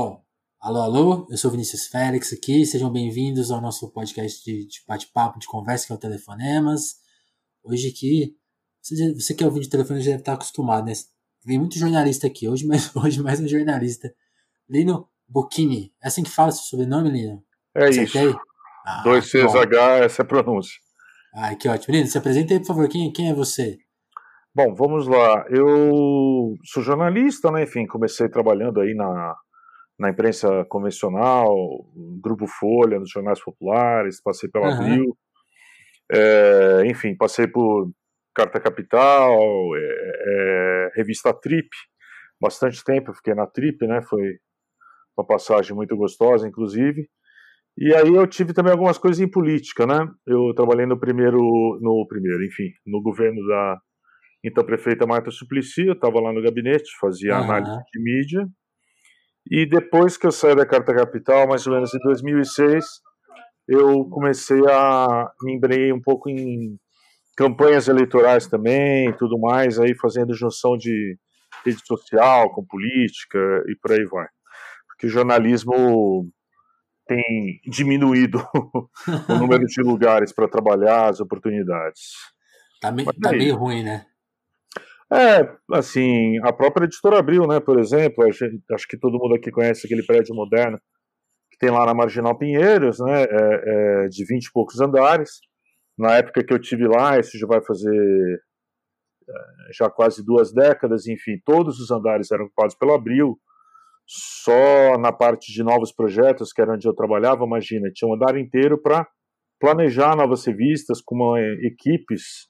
[0.00, 0.22] Bom,
[0.60, 5.40] alô, alô, eu sou Vinícius Félix aqui, sejam bem-vindos ao nosso podcast de, de bate-papo,
[5.40, 6.98] de conversa, que é o Telefonemas.
[7.64, 8.36] Hoje aqui,
[8.80, 10.92] você, você que é ouvinte de telefone já deve estar acostumado, né?
[11.44, 14.14] Vem muito jornalista aqui, hoje mais, hoje mais um jornalista.
[14.70, 17.42] Lino Bocchini, é assim que fala seu sobrenome, Lino?
[17.74, 18.16] É isso.
[18.86, 20.76] Ah, Dois CSH, essa é a pronúncia.
[21.34, 21.96] Ah, que ótimo.
[21.96, 23.76] Lino, se apresenta aí, por favor, quem, quem é você?
[24.54, 25.44] Bom, vamos lá.
[25.50, 27.64] Eu sou jornalista, né?
[27.64, 29.34] Enfim, comecei trabalhando aí na,
[29.98, 31.54] na imprensa convencional,
[32.22, 34.74] Grupo Folha, nos jornais populares, passei pela uhum.
[34.74, 35.18] Abril,
[36.10, 37.90] é, enfim, passei por
[38.34, 39.36] Carta Capital,
[39.76, 41.68] é, é, revista Trip,
[42.40, 44.00] bastante tempo, fiquei na Trip, né?
[44.02, 44.38] Foi
[45.16, 47.08] uma passagem muito gostosa, inclusive.
[47.76, 50.08] E aí eu tive também algumas coisas em política, né?
[50.26, 51.38] Eu trabalhei no primeiro,
[51.80, 53.78] no primeiro, enfim, no governo da
[54.44, 57.42] então prefeita Marta Suplicy, eu estava lá no gabinete, fazia uhum.
[57.42, 58.46] análise de mídia.
[59.50, 62.84] E depois que eu saí da Carta Capital, mais ou menos em 2006,
[63.66, 66.78] eu comecei a me embrenhei um pouco em
[67.36, 71.16] campanhas eleitorais também, tudo mais, aí fazendo junção de
[71.64, 73.38] rede social com política
[73.68, 74.26] e por aí vai.
[74.88, 76.28] Porque o jornalismo
[77.06, 78.38] tem diminuído
[79.28, 82.12] o número de lugares para trabalhar, as oportunidades.
[82.80, 84.04] Tá, me, tá meio ruim, né?
[85.10, 89.86] É, assim, a própria editora Abril, né, por exemplo, acho que todo mundo aqui conhece
[89.86, 90.78] aquele prédio moderno
[91.50, 95.40] que tem lá na Marginal Pinheiros, né, é, é de 20 e poucos andares.
[95.98, 98.40] Na época que eu tive lá, isso já vai fazer
[99.28, 103.38] é, já quase duas décadas, enfim, todos os andares eram ocupados pelo Abril,
[104.06, 108.36] só na parte de novos projetos, que era onde eu trabalhava, imagina, tinha um andar
[108.38, 109.06] inteiro para
[109.58, 112.48] planejar novas revistas com uma, equipes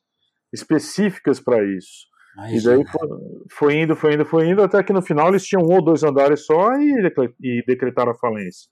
[0.52, 2.07] específicas para isso.
[2.38, 2.58] Imagina.
[2.58, 3.08] E daí foi,
[3.50, 6.04] foi, indo, foi indo, foi indo, até que no final eles tinham um ou dois
[6.04, 8.70] andares só e, e decretaram a falência.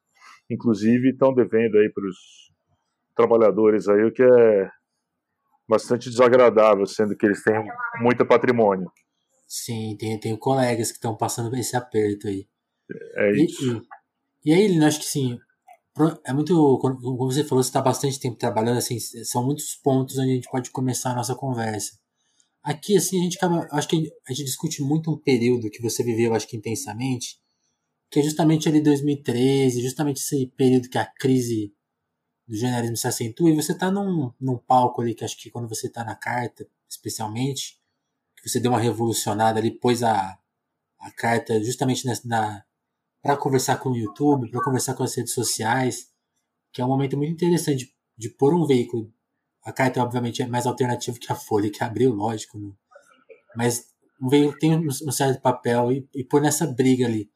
[0.48, 2.16] Inclusive estão devendo aí para os
[3.16, 4.70] trabalhadores aí, o que é
[5.68, 7.54] bastante desagradável, sendo que eles têm
[8.00, 8.88] muito patrimônio.
[9.48, 12.46] Sim, tem, tem colegas que estão passando esse aperto aí.
[13.16, 13.82] É isso.
[14.44, 15.38] E, e, e aí, acho que sim,
[16.24, 16.78] é muito.
[16.78, 20.50] Como você falou, você está bastante tempo trabalhando, assim, são muitos pontos onde a gente
[20.50, 22.05] pode começar a nossa conversa.
[22.66, 23.68] Aqui, assim, a gente acaba.
[23.70, 27.38] Acho que a gente discute muito um período que você viveu, acho que intensamente,
[28.10, 31.72] que é justamente ali 2013, justamente esse período que a crise
[32.44, 35.68] do jornalismo se acentua, e você está num, num palco ali que acho que quando
[35.68, 37.80] você está na carta, especialmente,
[38.42, 40.36] que você deu uma revolucionada ali, pôs a,
[40.98, 42.64] a carta justamente na,
[43.22, 46.08] para conversar com o YouTube, para conversar com as redes sociais,
[46.72, 49.14] que é um momento muito interessante de, de pôr um veículo.
[49.66, 52.70] A carta, obviamente, é mais alternativo que a Folha, que abriu, lógico, né?
[53.56, 53.84] mas
[54.30, 57.28] veículo tem um, um certo papel e, e pôr nessa briga ali.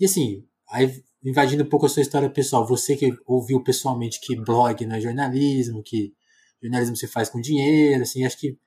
[0.00, 4.34] E assim, aí invadindo um pouco a sua história pessoal, você que ouviu pessoalmente que
[4.34, 6.14] blog não é jornalismo, que
[6.62, 8.58] jornalismo se faz com dinheiro, assim, acho que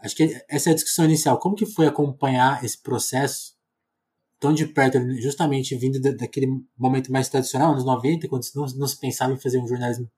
[0.00, 1.38] acho que essa é a discussão inicial.
[1.38, 3.54] Como que foi acompanhar esse processo
[4.38, 9.00] tão de perto, justamente vindo daquele momento mais tradicional, anos 90, quando não, não se
[9.00, 10.10] pensava em fazer um jornalismo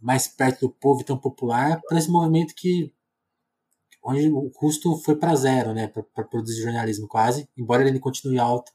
[0.00, 2.92] mais perto do povo e tão popular, para esse movimento que
[4.02, 8.72] onde o custo foi para zero, né, para produzir jornalismo quase, embora ele continue alto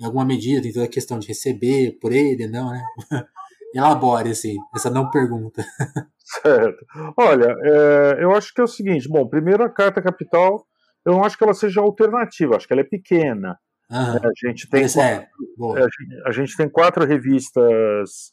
[0.00, 2.82] em alguma medida, tem toda a questão de receber por ele, não, né?
[3.74, 5.64] Elabore, assim, essa não pergunta.
[6.24, 6.84] Certo.
[7.16, 10.64] Olha, é, eu acho que é o seguinte, bom, primeiro a carta capital,
[11.04, 13.58] eu não acho que ela seja alternativa, acho que ela é pequena.
[13.90, 13.98] Uhum.
[13.98, 15.82] A, gente tem quatro, é.
[15.82, 18.32] a, gente, a, gente, tem quatro revistas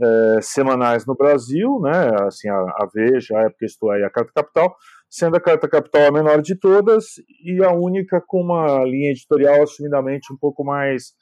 [0.00, 2.10] é, semanais no Brasil, né?
[2.26, 4.76] Assim, a, a Veja, a Época Isto é, e a Carta Capital,
[5.10, 7.04] sendo a Carta Capital a menor de todas
[7.44, 11.12] e a única com uma linha editorial assumidamente um pouco mais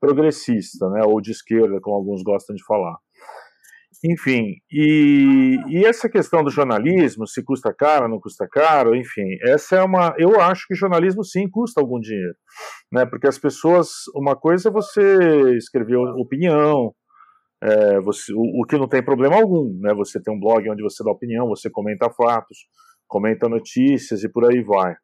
[0.00, 1.02] progressista, né?
[1.04, 2.96] Ou de esquerda, como alguns gostam de falar.
[4.04, 9.76] Enfim, e, e, essa questão do jornalismo, se custa caro, não custa caro, enfim, essa
[9.76, 10.14] é uma.
[10.16, 12.34] Eu acho que jornalismo sim custa algum dinheiro,
[12.92, 13.04] né?
[13.06, 16.94] Porque as pessoas, uma coisa é você escrever opinião,
[17.62, 19.92] é, você, o, o, que não tem problema algum, né?
[19.94, 22.58] Você tem um blog onde você dá opinião, você comenta fatos,
[23.06, 24.94] comenta notícias e por aí vai.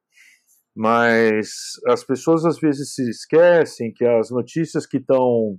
[0.76, 1.48] Mas
[1.86, 5.56] as pessoas às vezes se esquecem que as notícias que estão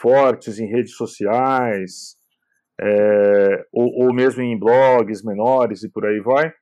[0.00, 2.16] fortes em redes sociais,
[2.80, 6.52] é, ou, ou mesmo em blogs menores e por aí vai,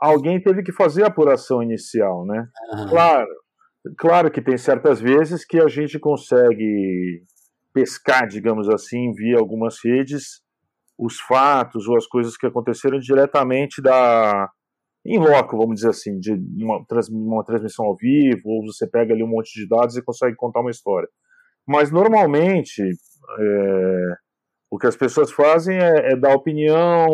[0.00, 2.46] alguém teve que fazer a apuração inicial, né?
[2.72, 2.88] Uhum.
[2.88, 3.28] Claro,
[3.98, 7.22] claro que tem certas vezes que a gente consegue
[7.72, 10.42] pescar, digamos assim, via algumas redes,
[10.98, 14.48] os fatos ou as coisas que aconteceram diretamente da
[15.04, 16.32] em loco, vamos dizer assim, de
[16.62, 20.36] uma, uma transmissão ao vivo, ou você pega ali um monte de dados e consegue
[20.36, 21.08] contar uma história.
[21.66, 24.14] Mas normalmente é,
[24.70, 27.08] o que as pessoas fazem é, é dar opinião,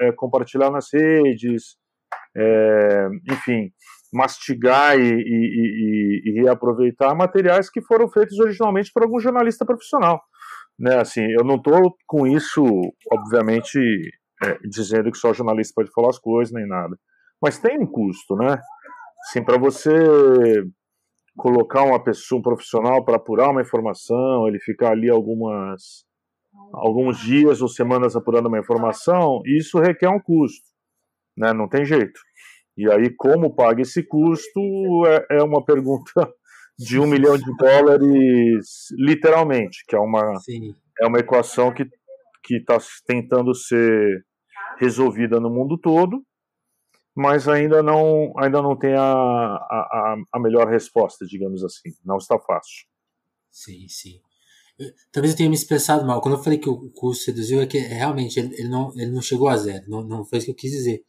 [0.00, 1.76] é compartilhar nas redes,
[2.36, 3.70] é, enfim,
[4.14, 10.22] mastigar e, e, e, e, reaproveitar materiais que foram feitos originalmente por algum jornalista profissional.
[10.78, 12.64] Né, assim, eu não estou com isso,
[13.12, 13.78] obviamente,
[14.42, 16.96] é, dizendo que só jornalista pode falar as coisas nem nada,
[17.40, 18.58] mas tem um custo, né?
[19.26, 19.90] Assim, para você
[21.36, 26.04] colocar uma pessoa, um profissional para apurar uma informação, ele ficar ali algumas
[26.72, 30.66] alguns dias ou semanas apurando uma informação, isso requer um custo,
[31.36, 31.52] né?
[31.52, 32.20] Não tem jeito.
[32.76, 34.60] E aí, como paga esse custo
[35.06, 36.12] é, é uma pergunta
[36.78, 40.34] de um milhão de dólares, literalmente, que é uma,
[41.00, 41.86] é uma equação que
[42.44, 42.76] que está
[43.06, 44.24] tentando ser
[44.78, 46.22] resolvida no mundo todo,
[47.16, 51.90] mas ainda não ainda não tem a, a, a melhor resposta, digamos assim.
[52.04, 52.86] Não está fácil.
[53.50, 54.20] Sim, sim.
[55.12, 56.20] Talvez eu tenha me expressado mal.
[56.20, 59.22] Quando eu falei que o custo reduziu, é que realmente ele, ele, não, ele não
[59.22, 59.84] chegou a zero.
[59.88, 61.04] Não, não foi isso que eu quis dizer.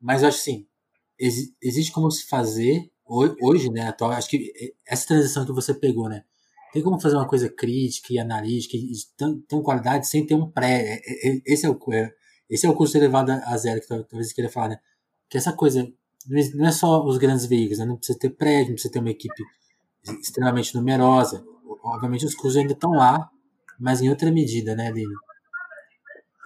[0.00, 0.66] Mas eu acho assim,
[1.18, 3.88] exi, existe como se fazer hoje, né?
[3.88, 4.52] Atual, acho que
[4.86, 6.24] essa transição que você pegou, né?
[6.72, 9.06] Tem como fazer uma coisa crítica e analítica e de
[9.48, 11.00] tão qualidade sem ter um pré.
[11.04, 11.78] É, é, esse é o,
[12.50, 14.78] esse é o custo elevado a zero que talvez você queira falar, né?
[15.28, 15.90] Que essa coisa
[16.54, 17.86] não é só os grandes veículos, né?
[17.86, 19.42] Não precisa ter prédio, não precisa ter uma equipe
[20.20, 21.44] extremamente numerosa
[21.82, 23.30] obviamente os custos ainda estão lá,
[23.78, 25.14] mas em outra medida, né, Lino?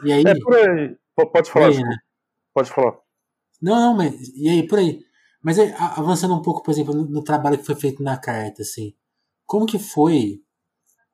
[0.04, 0.24] E aí.
[0.26, 0.96] É por aí.
[1.14, 1.68] Pode falar.
[1.68, 1.96] Aí, né?
[2.54, 2.98] Pode falar.
[3.62, 4.14] Não, não, mas.
[4.36, 5.00] E aí, por aí.
[5.42, 8.62] Mas aí, avançando um pouco, por exemplo, no, no, trabalho que foi feito na carta,
[8.62, 8.94] assim.
[9.46, 10.42] Como que foi?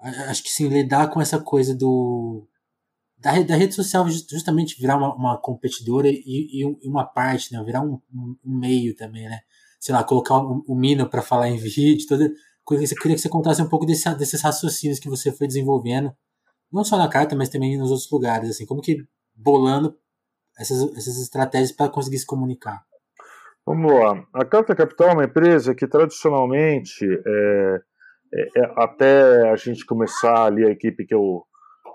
[0.01, 2.47] Acho que sim, lidar com essa coisa do.
[3.19, 6.23] Da, da rede social justamente virar uma, uma competidora e,
[6.63, 7.63] e, uma parte, né?
[7.65, 9.41] Virar um, um, meio também, né?
[9.81, 12.33] Sei lá, colocar o um, um Mino para falar em vídeo, toda
[12.71, 16.13] eu queria que você contasse um pouco desse, desses raciocínios que você foi desenvolvendo,
[16.71, 19.97] não só na carta, mas também nos outros lugares, assim, como que bolando
[20.59, 22.83] essas, essas estratégias para conseguir se comunicar.
[23.67, 24.25] Vamos lá.
[24.33, 27.81] A Carta Capital é uma empresa que tradicionalmente, é,
[28.35, 31.45] é, é até a gente começar ali, a equipe que eu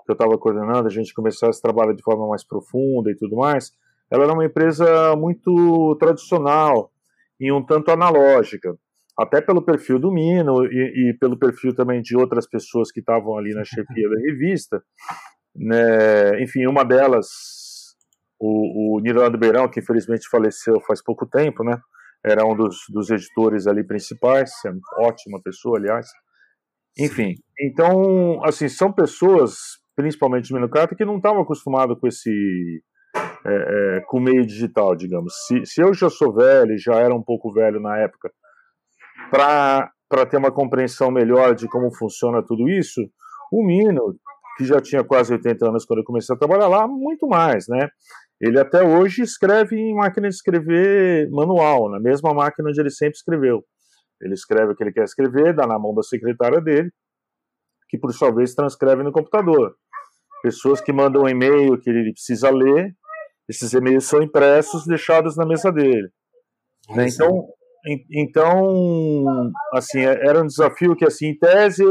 [0.04, 3.36] que eu estava coordenando, a gente começar esse trabalho de forma mais profunda e tudo
[3.36, 3.72] mais,
[4.10, 6.92] ela era uma empresa muito tradicional
[7.40, 8.76] e um tanto analógica
[9.18, 13.38] até pelo perfil do Mino e, e, pelo perfil também de outras pessoas que estavam
[13.38, 14.82] ali na chefia da revista.
[15.54, 16.42] Né?
[16.42, 17.28] Enfim, uma delas,
[18.46, 21.78] o, o Nirlando Beirão, que infelizmente faleceu faz pouco tempo, né?
[22.24, 26.06] era um dos, dos editores ali principais, é uma ótima pessoa, aliás.
[26.98, 29.56] Enfim, então, assim, são pessoas,
[29.94, 32.82] principalmente o Minocrata, que não estavam acostumados com esse
[33.46, 35.34] é, é, com o meio digital, digamos.
[35.46, 38.32] Se, se eu já sou velho, já era um pouco velho na época,
[39.30, 43.02] para ter uma compreensão melhor de como funciona tudo isso,
[43.52, 44.16] o Mino,
[44.56, 47.88] que já tinha quase 80 anos quando eu comecei a trabalhar lá, muito mais, né?
[48.40, 53.16] Ele até hoje escreve em máquina de escrever manual, na mesma máquina onde ele sempre
[53.16, 53.64] escreveu.
[54.20, 56.90] Ele escreve o que ele quer escrever, dá na mão da secretária dele,
[57.88, 59.74] que por sua vez transcreve no computador.
[60.42, 62.94] Pessoas que mandam um e-mail que ele precisa ler,
[63.48, 66.08] esses e-mails são impressos, deixados na mesa dele.
[66.90, 67.06] Né?
[67.08, 67.46] Então,
[68.10, 71.84] então, assim, é, era um desafio que, assim, em tese,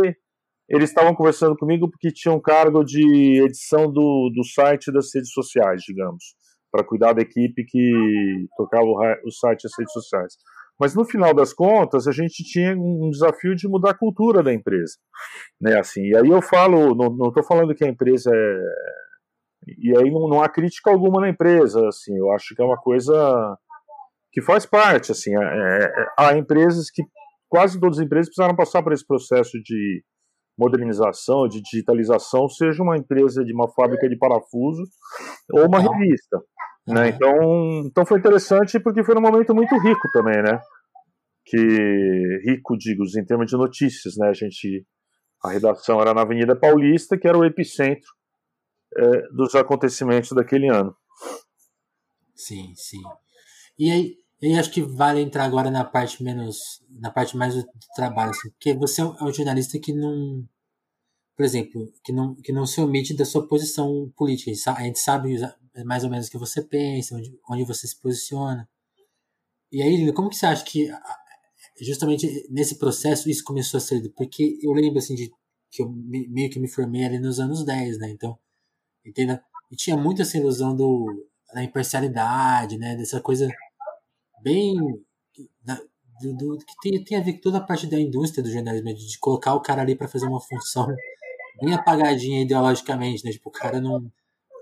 [0.70, 5.32] eles estavam conversando comigo porque tinha um cargo de edição do, do site das redes
[5.32, 6.36] sociais, digamos,
[6.72, 10.34] para cuidar da equipe que tocava o, o site das redes sociais.
[10.80, 14.52] Mas no final das contas, a gente tinha um desafio de mudar a cultura da
[14.52, 14.96] empresa,
[15.62, 15.80] né?
[15.80, 18.94] Assim, e aí eu falo, não estou falando que a empresa é,
[19.78, 22.78] e aí não, não há crítica alguma na empresa, assim, eu acho que é uma
[22.78, 23.58] coisa
[24.32, 27.04] que faz parte, assim, é, é, há empresas que,
[27.48, 30.04] quase todas as empresas precisaram passar por esse processo de
[30.58, 34.84] modernização, de digitalização, seja uma empresa de uma fábrica de parafuso
[35.52, 36.42] ou uma revista,
[36.88, 40.60] né, então, então foi interessante porque foi um momento muito rico também, né,
[41.46, 41.58] que,
[42.46, 44.86] rico, digo, em termos de notícias, né, a gente,
[45.44, 48.10] a redação era na Avenida Paulista, que era o epicentro
[48.96, 50.96] é, dos acontecimentos daquele ano.
[52.36, 53.02] Sim, sim.
[53.78, 56.82] E aí, eu acho que vale entrar agora na parte menos.
[56.90, 60.48] na parte mais do, trabalho, assim, porque você é um jornalista que não.
[61.36, 64.52] Por exemplo, que não, que não se omite da sua posição política.
[64.74, 65.36] A gente sabe
[65.86, 68.70] mais ou menos o que você pensa, onde, onde você se posiciona.
[69.72, 70.90] E aí, como que você acha que
[71.82, 74.08] justamente nesse processo isso começou a ser?
[74.16, 75.32] Porque eu lembro assim de
[75.72, 78.12] que eu meio que me formei ali nos anos 10, né?
[78.12, 78.38] Então,
[79.06, 79.44] entenda?
[79.72, 82.96] E tinha muito essa ilusão do, da imparcialidade, né?
[82.96, 83.48] Dessa coisa
[84.44, 84.76] bem
[85.64, 85.80] da,
[86.22, 88.94] do, do, que tem, tem a ver com toda a parte da indústria do jornalismo,
[88.94, 90.88] de, colocar o cara ali para fazer uma função
[91.62, 93.32] bem apagadinha ideologicamente, né?
[93.32, 94.12] Tipo, o cara não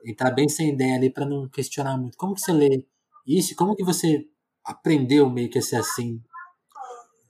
[0.06, 2.18] entrar bem sem ideia ali para não questionar muito.
[2.18, 2.86] Como que você lê
[3.26, 3.56] isso?
[3.56, 4.26] Como que você
[4.64, 6.22] aprendeu meio que a ser assim?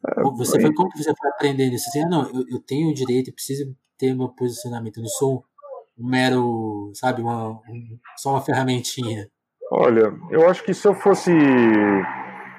[0.08, 1.90] É, você foi, como que você foi aprendendo isso?
[1.90, 4.98] Assim, ah, não, eu, eu tenho o direito e preciso ter meu posicionamento.
[4.98, 5.46] Eu não sou
[5.98, 9.30] um mero, sabe, uma, um, só uma ferramentinha.
[9.72, 11.32] Olha, eu acho que se eu fosse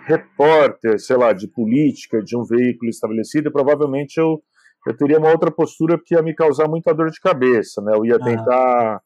[0.07, 4.43] repórter, sei lá, de política, de um veículo estabelecido, provavelmente eu,
[4.87, 7.93] eu teria uma outra postura que ia me causar muita dor de cabeça, né?
[7.95, 9.01] Eu ia tentar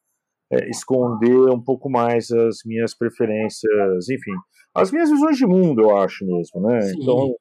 [0.53, 4.33] é, esconder um pouco mais as minhas preferências, enfim,
[4.75, 6.81] as minhas visões de mundo, eu acho mesmo, né?
[6.83, 7.03] Sim.
[7.03, 7.35] Então,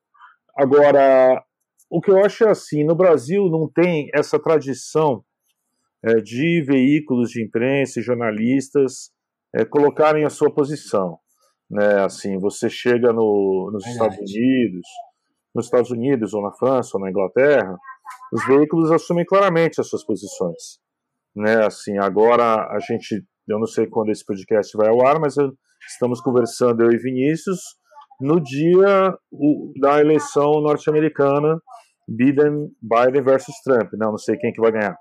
[0.57, 1.43] agora,
[1.89, 5.23] o que eu acho é assim, no Brasil não tem essa tradição
[6.03, 9.11] é, de veículos de imprensa e jornalistas
[9.53, 11.17] é, colocarem a sua posição
[11.69, 12.03] né?
[12.03, 14.87] Assim, você chega no, nos Estados Unidos,
[15.53, 17.75] nos Estados Unidos ou na França ou na Inglaterra,
[18.33, 20.79] os veículos assumem claramente as suas posições,
[21.35, 21.65] né?
[21.65, 25.51] Assim, agora a gente, eu não sei quando esse podcast vai ao ar, mas eu,
[25.87, 27.59] estamos conversando eu e Vinícius
[28.19, 29.13] no dia
[29.79, 31.59] da eleição norte-americana,
[32.07, 34.95] Biden, Biden versus Trump, não, não sei quem que vai ganhar.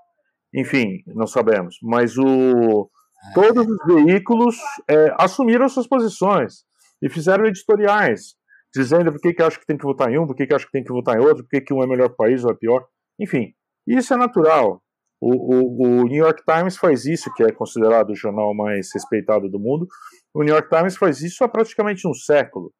[0.54, 2.88] Enfim, não sabemos, mas o
[3.32, 4.56] Todos os veículos
[4.88, 6.64] é, assumiram suas posições
[7.02, 8.34] e fizeram editoriais,
[8.74, 10.66] dizendo por que, que acho que tem que votar em um, por que, que acho
[10.66, 12.54] que tem que votar em outro, por que, que um é melhor país ou é
[12.54, 12.84] pior.
[13.18, 13.54] Enfim,
[13.86, 14.82] isso é natural.
[15.20, 19.48] O, o, o, New York Times faz isso, que é considerado o jornal mais respeitado
[19.48, 19.86] do mundo.
[20.34, 22.72] O New York Times faz isso há praticamente um século.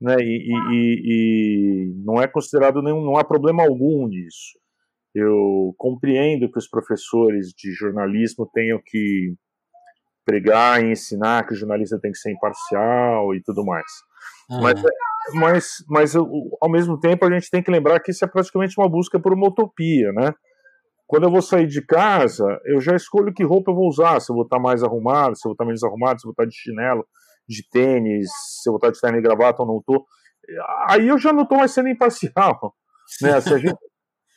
[0.00, 0.16] Né?
[0.18, 4.58] E, e, e não é considerado nenhum, não há problema algum nisso.
[5.14, 9.34] Eu compreendo que os professores de jornalismo tenham que
[10.30, 13.86] pregar e ensinar que o jornalista tem que ser imparcial e tudo mais.
[14.48, 14.62] Uhum.
[14.62, 14.82] Mas,
[15.34, 18.88] mas, mas ao mesmo tempo a gente tem que lembrar que isso é praticamente uma
[18.88, 20.32] busca por uma utopia, né?
[21.06, 24.30] Quando eu vou sair de casa, eu já escolho que roupa eu vou usar, se
[24.30, 26.44] eu vou estar mais arrumado, se eu vou estar menos arrumado, se eu vou estar
[26.44, 27.04] de chinelo,
[27.48, 28.30] de tênis,
[28.62, 30.06] se eu vou estar de terno e gravata ou não estou.
[30.88, 32.74] Aí eu já não estou mais sendo imparcial.
[33.20, 33.40] Né?
[33.40, 33.76] Se a gente,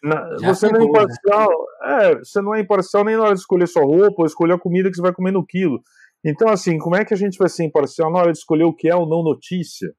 [0.03, 1.49] na, você não é imparcial,
[1.81, 2.11] né?
[2.11, 4.59] é, você não é imparcial nem na hora de escolher sua roupa ou escolher a
[4.59, 5.81] comida que você vai comer no quilo.
[6.25, 8.73] Então, assim, como é que a gente vai ser imparcial na hora de escolher o
[8.73, 9.93] que é ou não notícia?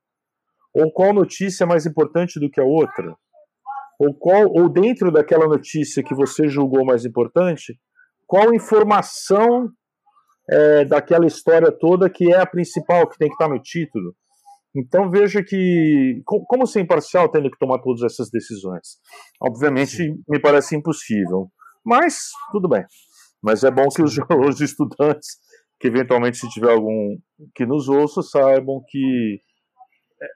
[0.75, 3.17] Ou qual notícia é mais importante do que a outra?
[3.99, 7.79] Ou qual, ou dentro daquela notícia que você julgou mais importante,
[8.27, 9.71] qual informação
[10.51, 14.15] é, daquela história toda que é a principal, que tem que estar no título?
[14.75, 18.99] Então veja que como ser imparcial tendo que tomar todas essas decisões?
[19.41, 20.23] Obviamente Sim.
[20.29, 21.49] me parece impossível,
[21.85, 22.85] mas tudo bem.
[23.41, 24.17] Mas é bom que os,
[24.49, 25.37] os, estudantes,
[25.79, 27.17] que eventualmente se tiver algum
[27.55, 29.39] que nos ouça, saibam que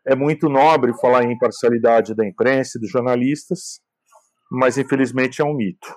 [0.06, 3.80] é, é muito nobre falar em imparcialidade da imprensa e dos jornalistas,
[4.52, 5.92] mas infelizmente é um mito.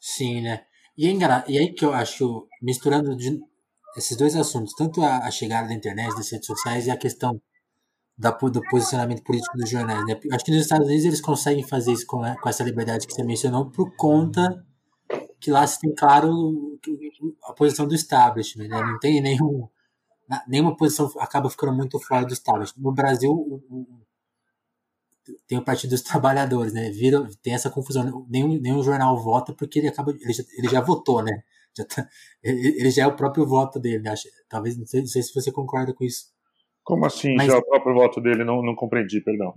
[0.00, 0.64] Sim, né?
[0.96, 3.38] E, é e aí que eu acho, misturando de,
[3.96, 7.40] esses dois assuntos, tanto a, a, chegada da internet, das redes sociais e a questão
[8.16, 10.04] da, do posicionamento político dos jornais.
[10.06, 10.18] Né?
[10.32, 13.22] Acho que nos Estados Unidos eles conseguem fazer isso com, com essa liberdade que você
[13.22, 14.64] mencionou por conta
[15.40, 16.78] que lá se tem claro
[17.44, 18.80] a posição do establishment, né?
[18.80, 19.66] não tem nenhum,
[20.46, 22.82] nenhuma posição acaba ficando muito fora do establishment.
[22.82, 24.00] No Brasil, o, o,
[25.46, 26.90] tem o Partido dos Trabalhadores, né?
[26.90, 28.26] Vira, tem essa confusão.
[28.28, 31.42] Nenhum, nenhum jornal vota porque ele acaba ele já, ele já votou, né?
[31.80, 32.08] Já tá,
[32.42, 34.14] ele já é o próprio voto dele, né?
[34.48, 36.26] Talvez, não sei, não sei se você concorda com isso.
[36.82, 38.44] Como assim, Mas, já é o próprio voto dele?
[38.44, 39.54] Não, não compreendi, perdão.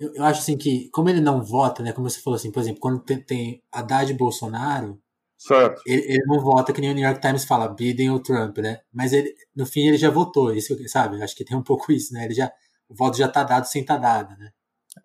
[0.00, 1.92] Eu, eu, acho assim que, como ele não vota, né?
[1.92, 4.98] Como você falou assim, por exemplo, quando tem, tem Haddad e Bolsonaro,
[5.36, 5.82] certo.
[5.86, 8.80] Ele, ele, não vota que nem o New York Times fala, Biden ou Trump, né?
[8.92, 11.22] Mas ele, no fim ele já votou, isso, sabe?
[11.22, 12.24] Acho que tem um pouco isso, né?
[12.24, 12.50] Ele já,
[12.88, 14.50] o voto já está dado sem estar tá dado, né?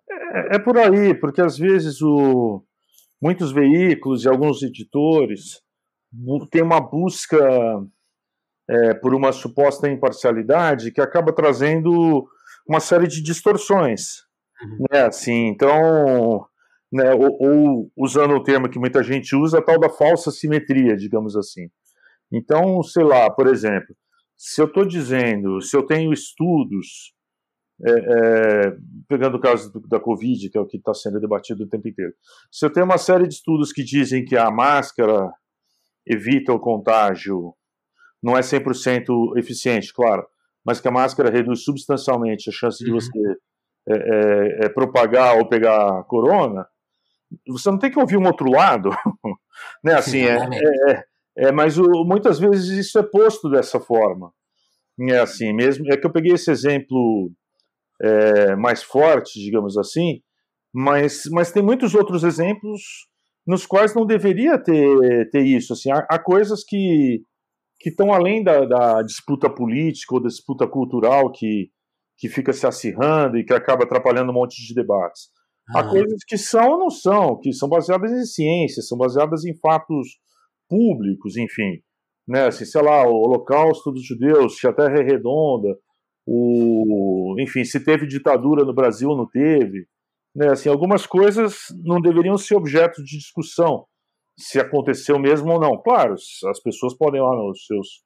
[0.09, 2.63] É, é por aí, porque às vezes o,
[3.21, 5.61] muitos veículos e alguns editores
[6.49, 7.37] tem uma busca
[8.69, 12.27] é, por uma suposta imparcialidade que acaba trazendo
[12.67, 14.23] uma série de distorções,
[14.61, 14.85] uhum.
[14.91, 15.05] né?
[15.05, 16.45] Assim, então,
[16.91, 20.95] né, ou, ou, usando o termo que muita gente usa, a tal da falsa simetria,
[20.95, 21.69] digamos assim.
[22.31, 23.95] Então, sei lá, por exemplo,
[24.37, 27.13] se eu estou dizendo, se eu tenho estudos,
[27.85, 31.63] é, é, pegando o caso do, da Covid, que é o que está sendo debatido
[31.63, 32.13] o tempo inteiro,
[32.51, 35.29] se eu tenho uma série de estudos que dizem que a máscara
[36.05, 37.53] evita o contágio,
[38.21, 40.25] não é 100% eficiente, claro,
[40.65, 42.99] mas que a máscara reduz substancialmente a chance de uhum.
[42.99, 43.37] você
[43.87, 46.67] é, é, é, propagar ou pegar corona,
[47.47, 48.89] você não tem que ouvir um outro lado,
[49.83, 49.93] né?
[49.93, 51.03] Assim, é, é, é,
[51.47, 54.31] é, mas o, muitas vezes isso é posto dessa forma.
[54.99, 57.31] É assim, mesmo é que eu peguei esse exemplo
[58.01, 60.21] é, mais fortes, digamos assim,
[60.73, 63.07] mas, mas tem muitos outros exemplos
[63.45, 65.73] nos quais não deveria ter, ter isso.
[65.73, 67.21] Assim, há, há coisas que
[67.79, 71.69] que estão além da, da, disputa política ou da disputa cultural que,
[72.17, 75.29] que fica se acirrando e que acaba atrapalhando um monte de debates.
[75.69, 75.81] Ah.
[75.81, 79.55] Há coisas que são ou não são, que são baseadas em ciência, são baseadas em
[79.57, 80.07] fatos
[80.69, 81.81] públicos, enfim.
[82.27, 85.77] Né, assim, sei lá, o holocausto dos judeus, se a terra é redonda,
[86.25, 89.85] o, enfim, se teve ditadura no Brasil ou não teve.
[90.35, 93.85] Né, assim, algumas coisas não deveriam ser objeto de discussão
[94.37, 95.81] se aconteceu mesmo ou não.
[95.81, 98.03] Claro, as pessoas podem lá nos seus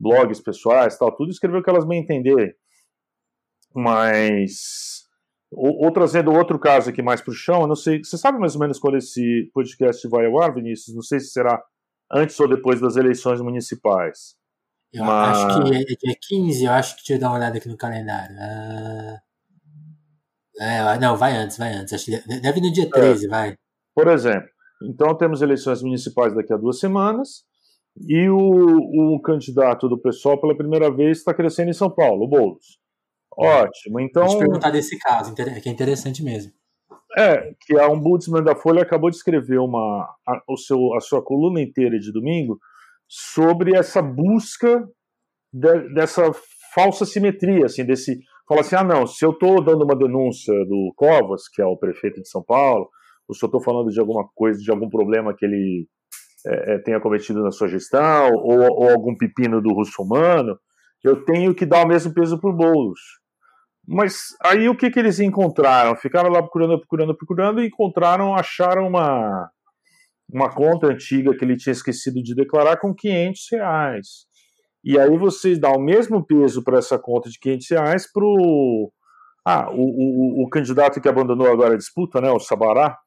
[0.00, 2.52] blogs pessoais, tal, tudo escrever o que elas bem entenderem.
[3.74, 5.06] Mas
[5.50, 8.38] ou, ou, trazendo outro caso aqui mais para o chão, eu não sei, você sabe
[8.38, 10.94] mais ou menos quando esse podcast vai ao ar, Vinícius?
[10.94, 11.62] Não sei se será
[12.12, 14.36] antes ou depois das eleições municipais.
[14.92, 15.38] Eu Mas...
[15.38, 17.76] acho que é dia 15, eu acho que deixa eu dar uma olhada aqui no
[17.76, 18.34] calendário.
[18.36, 19.27] Uh...
[20.60, 21.92] É, não, vai antes, vai antes.
[21.92, 23.28] Acho que deve ir no dia 13, é.
[23.28, 23.56] vai.
[23.94, 24.48] Por exemplo,
[24.82, 27.44] então temos eleições municipais daqui a duas semanas
[28.06, 32.28] e o, o candidato do PSOL pela primeira vez está crescendo em São Paulo, o
[32.28, 32.78] Boulos.
[33.36, 34.22] Ótimo, então...
[34.22, 36.52] Deixa eu perguntar desse caso, que é interessante mesmo.
[37.16, 41.22] É, que a Ombudsman da Folha acabou de escrever uma, a, o seu, a sua
[41.22, 42.58] coluna inteira de domingo
[43.08, 44.86] sobre essa busca
[45.52, 46.30] de, dessa
[46.74, 48.20] falsa simetria, assim, desse...
[48.48, 51.76] Fala assim, ah não, se eu estou dando uma denúncia do Covas, que é o
[51.76, 52.88] prefeito de São Paulo,
[53.28, 55.86] ou se eu estou falando de alguma coisa, de algum problema que ele
[56.46, 60.58] é, é, tenha cometido na sua gestão, ou, ou algum pepino do russo-humano,
[61.04, 63.00] eu tenho que dar o mesmo peso para o Boulos.
[63.86, 65.94] Mas aí o que, que eles encontraram?
[65.96, 69.50] Ficaram lá procurando, procurando, procurando e encontraram, acharam uma,
[70.32, 74.06] uma conta antiga que ele tinha esquecido de declarar com 500 reais.
[74.84, 78.24] E aí vocês dão o mesmo peso para essa conta de 500 reais para
[79.44, 82.98] ah, o, o, o candidato que abandonou agora a disputa, né, o Sabará,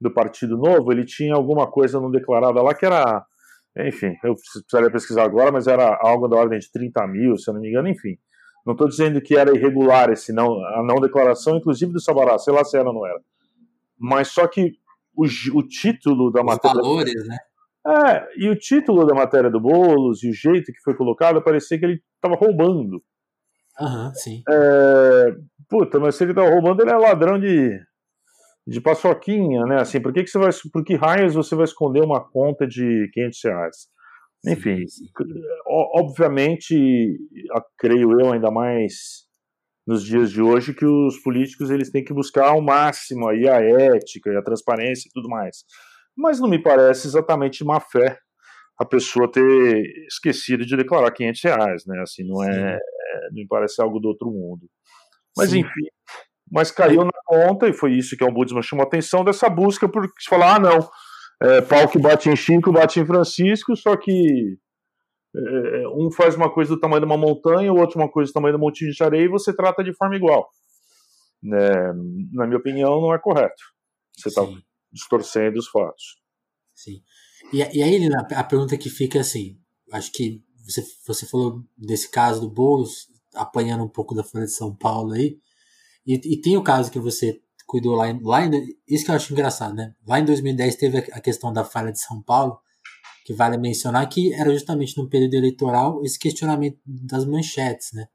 [0.00, 3.24] do Partido Novo, ele tinha alguma coisa não declarada lá que era,
[3.78, 7.54] enfim, eu precisaria pesquisar agora, mas era algo da ordem de 30 mil, se eu
[7.54, 8.16] não me engano, enfim.
[8.64, 12.52] Não estou dizendo que era irregular esse não, a não declaração, inclusive do Sabará, sei
[12.52, 13.20] lá se era ou não era.
[13.98, 14.72] Mas só que
[15.14, 16.74] o, o título da Os matéria.
[16.74, 17.38] valores, né?
[17.86, 21.78] É, e o título da matéria do Boulos e o jeito que foi colocado parecia
[21.78, 23.00] que ele estava roubando.
[23.80, 24.42] Aham, uhum, sim.
[24.48, 25.36] É,
[25.68, 27.78] puta, mas se ele estava roubando, ele é ladrão de,
[28.66, 29.80] de paçoquinha, né?
[29.80, 33.08] Assim, por que, que você vai, por que raios você vai esconder uma conta de
[33.12, 33.76] 500 reais?
[34.46, 34.84] Enfim,
[35.66, 37.18] obviamente,
[37.78, 39.26] creio eu ainda mais
[39.86, 43.60] nos dias de hoje que os políticos eles têm que buscar ao máximo aí a
[43.60, 45.64] ética e a transparência e tudo mais.
[46.16, 48.18] Mas não me parece exatamente má fé
[48.78, 52.00] a pessoa ter esquecido de declarar 500 reais, né?
[52.02, 52.78] Assim, não é, é
[53.30, 54.68] não me parece algo do outro mundo.
[55.36, 55.60] Mas Sim.
[55.60, 55.86] enfim,
[56.50, 59.88] mas caiu na conta, e foi isso que o Ombudsman chamou a atenção, dessa busca
[59.88, 60.90] por falar, ah, não,
[61.42, 64.56] é, pau que bate em Chico, bate em Francisco, só que
[65.34, 68.34] é, um faz uma coisa do tamanho de uma montanha, o outro uma coisa do
[68.34, 70.48] tamanho de um monte de areia, e você trata de forma igual.
[71.44, 71.92] É,
[72.32, 73.62] na minha opinião, não é correto.
[74.16, 74.42] Você está
[74.96, 76.16] distorcendo os fatos.
[76.74, 77.02] Sim.
[77.52, 79.58] E, e aí, a pergunta que fica assim,
[79.92, 84.52] acho que você, você falou desse caso do Boulos, apanhando um pouco da Folha de
[84.52, 85.38] São Paulo aí,
[86.06, 88.50] e, e tem o caso que você cuidou lá, lá em,
[88.88, 89.94] isso que eu acho engraçado, né?
[90.06, 92.58] Lá em 2010 teve a questão da falha de São Paulo,
[93.24, 98.06] que vale mencionar que era justamente no período eleitoral esse questionamento das manchetes, né?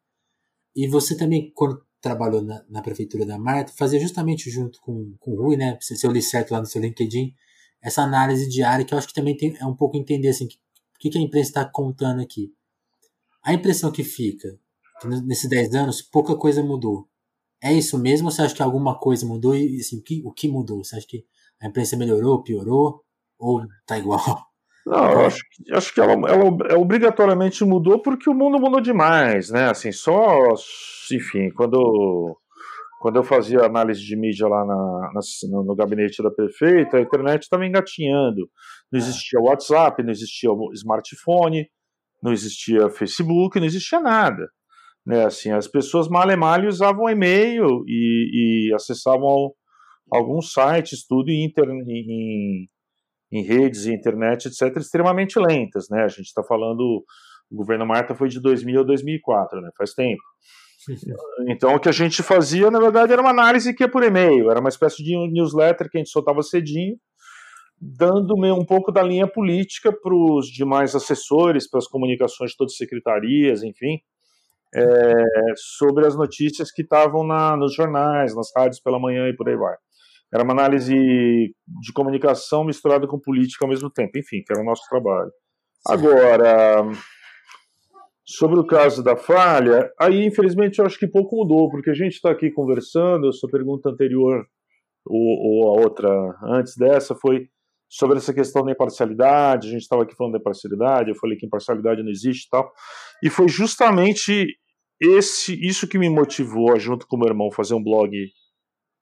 [0.75, 5.31] E você também, quando trabalhou na, na prefeitura da Marta, fazia justamente junto com, com
[5.31, 5.77] o Rui, né?
[5.79, 7.33] Se, eu li certo lá no seu LinkedIn,
[7.81, 10.49] essa análise diária que eu acho que também tem, é um pouco entender assim, o
[10.99, 12.51] que, que a imprensa está contando aqui.
[13.43, 14.59] A impressão que fica,
[14.99, 17.07] que nesses 10 anos, pouca coisa mudou.
[17.63, 19.55] É isso mesmo ou você acha que alguma coisa mudou?
[19.55, 20.83] E assim, o, que, o que mudou?
[20.83, 21.25] Você acha que
[21.59, 23.03] a imprensa melhorou, piorou?
[23.37, 24.50] Ou tá igual?
[24.91, 29.69] Não, acho, acho que ela, ela, obrigatoriamente mudou porque o mundo mudou demais, né?
[29.69, 30.53] Assim, só,
[31.09, 32.37] enfim, quando,
[32.99, 37.43] quando eu fazia análise de mídia lá na, na no gabinete da prefeita, a internet
[37.43, 38.49] estava engatinhando.
[38.91, 39.01] Não é.
[39.01, 41.69] existia WhatsApp, não existia smartphone,
[42.21, 44.45] não existia Facebook, não existia nada.
[45.05, 49.51] Né, assim, as pessoas mal e mal usavam e-mail e, e acessavam
[50.11, 51.51] alguns sites, tudo em,
[51.87, 52.67] em,
[53.31, 55.87] em redes, internet, etc., extremamente lentas.
[55.89, 56.03] Né?
[56.03, 57.03] A gente está falando,
[57.49, 59.69] o governo Marta foi de 2000 a 2004, né?
[59.77, 60.21] faz tempo.
[61.47, 64.49] Então, o que a gente fazia, na verdade, era uma análise que ia por e-mail,
[64.49, 66.97] era uma espécie de newsletter que a gente soltava cedinho,
[67.79, 72.73] dando um pouco da linha política para os demais assessores, para as comunicações de todas
[72.73, 73.99] as secretarias, enfim,
[74.73, 74.83] é,
[75.55, 77.25] sobre as notícias que estavam
[77.57, 79.75] nos jornais, nas rádios pela manhã e por aí vai.
[80.33, 84.65] Era uma análise de comunicação misturada com política ao mesmo tempo, enfim, que era o
[84.65, 85.31] nosso trabalho.
[85.87, 86.83] Agora,
[88.25, 92.13] sobre o caso da falha, aí infelizmente eu acho que pouco mudou, porque a gente
[92.13, 94.45] está aqui conversando, a sua pergunta anterior,
[95.05, 96.09] ou, ou a outra
[96.43, 97.47] antes dessa, foi
[97.89, 101.45] sobre essa questão da imparcialidade, a gente estava aqui falando da imparcialidade, eu falei que
[101.45, 102.71] imparcialidade não existe e tal,
[103.21, 104.47] e foi justamente
[105.01, 108.11] esse, isso que me motivou, junto com meu irmão, fazer um blog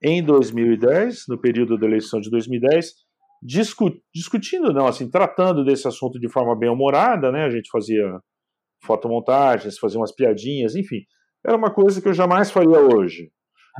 [0.04, 2.94] em 2010, no período da eleição de 2010,
[3.42, 7.44] discu discutindo, não, assim, tratando desse assunto de forma bem humorada, né?
[7.46, 8.20] A gente fazia
[8.84, 11.02] fotomontagens, fazia umas piadinhas, enfim.
[11.46, 13.30] Era uma coisa que eu jamais faria hoje.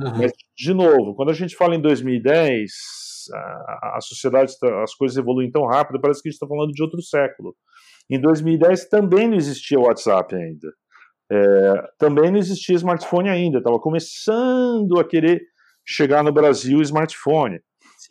[0.02, 0.18] Uhum.
[0.18, 2.70] Mas, de novo, quando a gente fala em 2010,
[3.32, 6.72] a, a sociedade, tá, as coisas evoluem tão rápido, parece que a gente está falando
[6.72, 7.54] de outro século.
[8.10, 10.68] Em 2010 também não existia WhatsApp ainda.
[11.32, 13.58] É, também não existia smartphone ainda.
[13.58, 15.40] Estava começando a querer
[15.86, 17.60] chegar no Brasil o smartphone.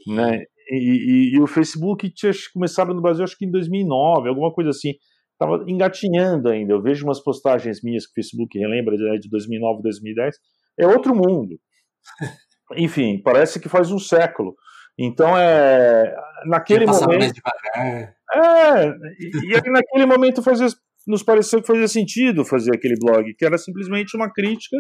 [0.08, 0.44] Né?
[0.70, 4.70] E, e, e, o Facebook tinha começado no Brasil acho que em 2009, alguma coisa
[4.70, 4.94] assim.
[5.34, 6.74] Estava engatinhando ainda.
[6.74, 10.36] Eu vejo umas postagens minhas que o Facebook relembra de 2009, 2010.
[10.78, 11.58] É outro mundo.
[12.76, 14.54] Enfim, parece que faz um século.
[14.98, 16.14] Então é
[16.46, 17.42] naquele momento.
[18.36, 20.68] É, e, e naquele momento fazia,
[21.08, 24.76] nos pareceu que fazia sentido fazer aquele blog, que era simplesmente uma crítica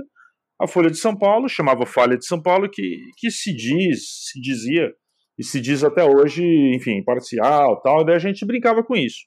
[0.60, 4.42] à Folha de São Paulo, chamava Folha de São Paulo, que, que se diz, se
[4.42, 4.92] dizia
[5.38, 6.44] e se diz até hoje,
[6.76, 8.02] enfim, parcial, tal.
[8.02, 9.20] E daí a gente brincava com isso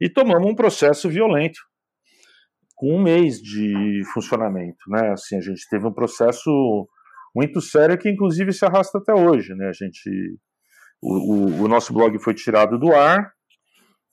[0.00, 1.58] e tomamos um processo violento
[2.76, 5.10] com um mês de funcionamento, né?
[5.10, 6.88] Assim, a gente teve um processo
[7.34, 9.68] muito sério que inclusive se arrasta até hoje, né?
[9.68, 10.38] A gente
[11.02, 13.32] o, o, o nosso blog foi tirado do ar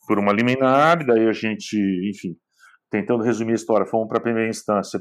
[0.07, 1.77] por uma liminar, daí a gente,
[2.09, 2.35] enfim,
[2.95, 4.99] tentando resumir a história, fomos para a primeira instância,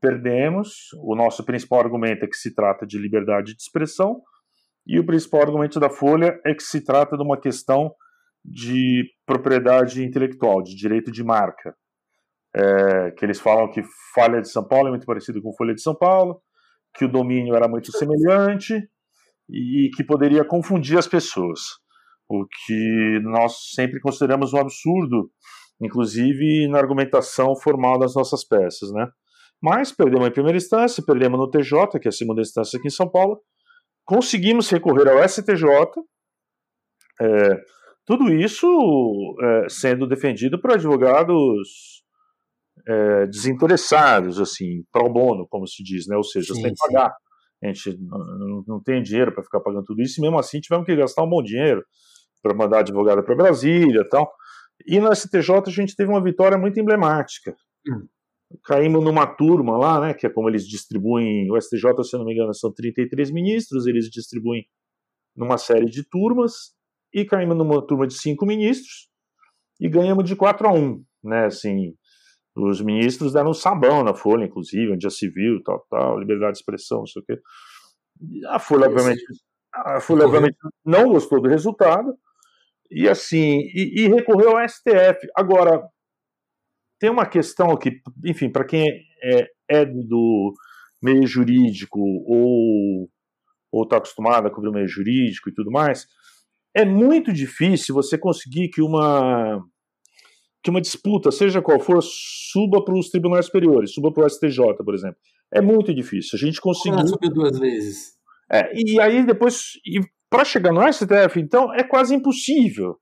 [0.00, 0.90] perdemos.
[1.02, 4.20] O nosso principal argumento é que se trata de liberdade de expressão,
[4.86, 7.92] e o principal argumento da Folha é que se trata de uma questão
[8.44, 11.74] de propriedade intelectual, de direito de marca.
[12.54, 13.82] É, que eles falam que
[14.14, 16.40] Folha de São Paulo é muito parecido com Folha de São Paulo,
[16.94, 18.74] que o domínio era muito semelhante
[19.48, 21.60] e que poderia confundir as pessoas,
[22.28, 25.30] o que nós sempre consideramos um absurdo,
[25.82, 29.08] inclusive na argumentação formal das nossas peças, né?
[29.60, 32.90] Mas perdemos em primeira instância, perdemos no TJ, que é a segunda instância aqui em
[32.90, 33.40] São Paulo,
[34.04, 35.66] conseguimos recorrer ao STJ,
[37.20, 37.60] é,
[38.04, 38.66] tudo isso
[39.40, 42.02] é, sendo defendido por advogados
[42.86, 46.16] é, desinteressados, assim, pro bono, como se diz, né?
[46.16, 47.14] Ou seja, sim, sem pagar.
[47.62, 50.84] A gente não, não tem dinheiro para ficar pagando tudo isso, e mesmo assim tivemos
[50.84, 51.84] que gastar um bom dinheiro
[52.42, 54.32] para mandar advogado para Brasília e tal.
[54.86, 57.56] E no STJ a gente teve uma vitória muito emblemática.
[57.88, 58.06] Hum.
[58.64, 62.34] Caímos numa turma lá, né, que é como eles distribuem, o STJ, se não me
[62.34, 64.66] engano, são 33 ministros, eles distribuem
[65.34, 66.74] numa série de turmas,
[67.14, 69.08] e caímos numa turma de cinco ministros,
[69.80, 71.94] e ganhamos de 4 a 1, né, assim,
[72.54, 76.52] os ministros deram um sabão na Folha, inclusive, onde já se viu, tal, tal, liberdade
[76.52, 77.40] de expressão, não sei o quê.
[78.48, 79.22] A Folha, obviamente,
[79.74, 82.14] a Folha, obviamente, não gostou do resultado,
[82.92, 85.26] e assim, e, e recorreu ao STF.
[85.34, 85.82] Agora,
[87.00, 88.86] tem uma questão que, enfim, para quem
[89.22, 90.52] é, é, do
[91.02, 93.08] meio jurídico ou
[93.72, 96.06] ou está acostumado a cobrir o meio jurídico e tudo mais,
[96.76, 99.64] é muito difícil você conseguir que uma
[100.62, 104.76] que uma disputa, seja qual for, suba para os tribunais superiores, suba para o STJ,
[104.84, 105.16] por exemplo.
[105.52, 106.36] É muito difícil.
[106.36, 107.00] A gente conseguiu.
[107.00, 108.12] Ela subiu duas vezes.
[108.50, 109.72] É, e aí depois,
[110.32, 112.96] para chegar no STF, então, é quase impossível.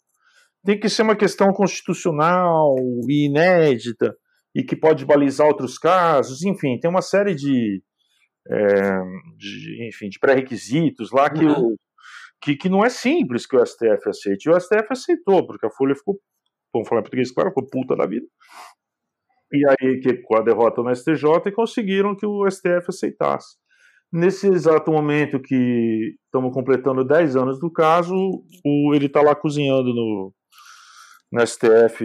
[0.64, 2.74] Tem que ser uma questão constitucional
[3.08, 4.14] e inédita
[4.54, 6.42] e que pode balizar outros casos.
[6.44, 7.82] Enfim, tem uma série de,
[8.50, 8.98] é,
[9.38, 11.52] de enfim, de pré-requisitos lá que, uhum.
[11.52, 11.76] o,
[12.42, 14.46] que, que não é simples que o STF aceite.
[14.46, 16.18] E o STF aceitou, porque a Folha ficou
[16.72, 18.26] vamos falar em português, claro, ficou puta da vida.
[19.52, 23.56] E aí, que, com a derrota no STJ, conseguiram que o STF aceitasse.
[24.12, 28.14] Nesse exato momento que estamos completando 10 anos do caso,
[28.64, 30.32] o, ele está lá cozinhando no,
[31.32, 32.04] no STF,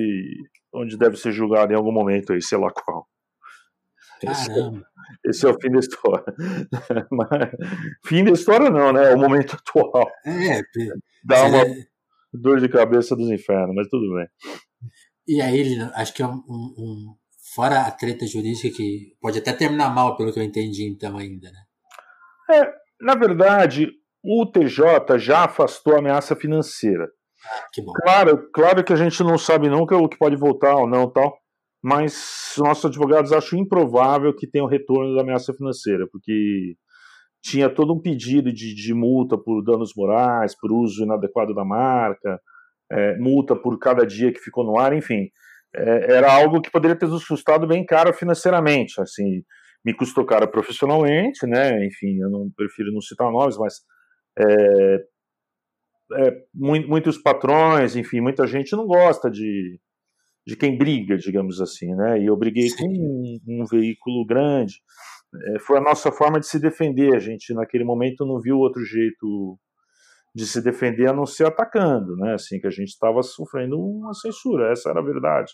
[0.73, 3.07] onde deve ser julgado em algum momento aí, sei lá qual.
[4.23, 4.55] Esse, é,
[5.25, 6.25] esse, é o fim da história.
[7.11, 7.51] Mas,
[8.05, 9.11] fim da história não, né?
[9.11, 10.09] É o momento atual.
[10.25, 10.61] É,
[11.23, 11.85] Dá uma, é
[12.35, 14.27] dor de cabeça dos infernos, mas tudo bem.
[15.27, 17.15] E aí, acho que é um, um,
[17.55, 21.51] fora a treta jurídica que pode até terminar mal, pelo que eu entendi então ainda,
[21.51, 21.64] né?
[22.51, 23.91] É, na verdade,
[24.23, 27.07] o TJ já afastou a ameaça financeira.
[28.03, 31.37] Claro, claro que a gente não sabe nunca o que pode voltar ou não tal,
[31.83, 36.75] mas nossos advogados acham improvável que tenha o um retorno da ameaça financeira, porque
[37.43, 42.39] tinha todo um pedido de, de multa por danos morais, por uso inadequado da marca,
[42.91, 45.29] é, multa por cada dia que ficou no ar, enfim.
[45.75, 49.43] É, era algo que poderia ter nos custado bem caro financeiramente, assim,
[49.85, 53.81] me custou caro profissionalmente, né, enfim, eu não prefiro não citar nomes, mas
[54.39, 54.95] é,
[56.17, 59.79] é, muitos patrões, enfim, muita gente não gosta de,
[60.45, 62.77] de quem briga, digamos assim, né, e eu briguei Sim.
[62.77, 64.73] com um, um veículo grande,
[65.53, 68.83] é, foi a nossa forma de se defender, a gente naquele momento não viu outro
[68.83, 69.59] jeito
[70.33, 72.33] de se defender a não ser atacando, né?
[72.33, 75.53] Assim, que a gente estava sofrendo uma censura, essa era a verdade.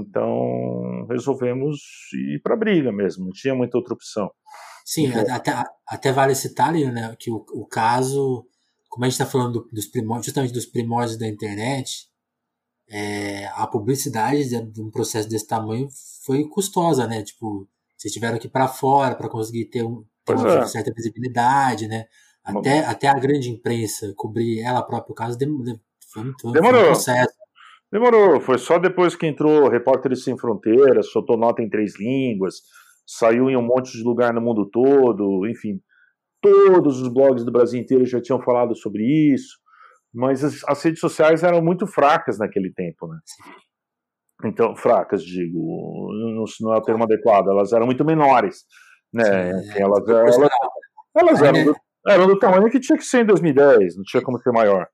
[0.00, 1.78] Então, resolvemos
[2.12, 4.30] ir para a briga mesmo, não tinha muita outra opção.
[4.84, 8.46] Sim, até, até vale citar, né, que o, o caso,
[8.88, 12.08] como a gente está falando dos primórdios, justamente dos primórdios da internet,
[12.88, 15.88] é, a publicidade de, um processo desse tamanho
[16.24, 17.22] foi custosa, né?
[17.22, 20.66] Tipo, vocês tiveram que ir para fora para conseguir ter, um, ter uma é.
[20.66, 22.04] certa visibilidade, né?
[22.44, 25.80] Até, até a grande imprensa cobrir ela própria o caso demorou.
[26.52, 26.82] Demorou.
[26.82, 27.32] Um processo.
[27.94, 28.40] Demorou.
[28.40, 32.56] Foi só depois que entrou Repórteres Sem Fronteiras, soltou nota em três línguas,
[33.06, 35.78] saiu em um monte de lugar no mundo todo, enfim.
[36.42, 39.58] Todos os blogs do Brasil inteiro já tinham falado sobre isso,
[40.12, 43.16] mas as, as redes sociais eram muito fracas naquele tempo, né?
[44.44, 45.56] Então, fracas, digo,
[46.12, 48.64] não, não é o termo adequado, elas eram muito menores,
[49.12, 49.52] né?
[49.62, 50.50] Sim, elas, elas,
[51.16, 51.76] elas eram do,
[52.08, 54.88] eram do tamanho que tinha que ser em 2010, não tinha como ser maior.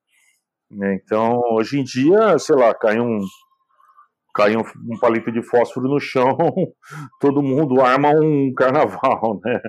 [0.70, 1.00] Né?
[1.02, 3.20] Então, hoje em dia, sei lá, cai um,
[4.34, 6.36] cai um, um, palito de fósforo no chão,
[7.20, 9.60] todo mundo arma um carnaval, né?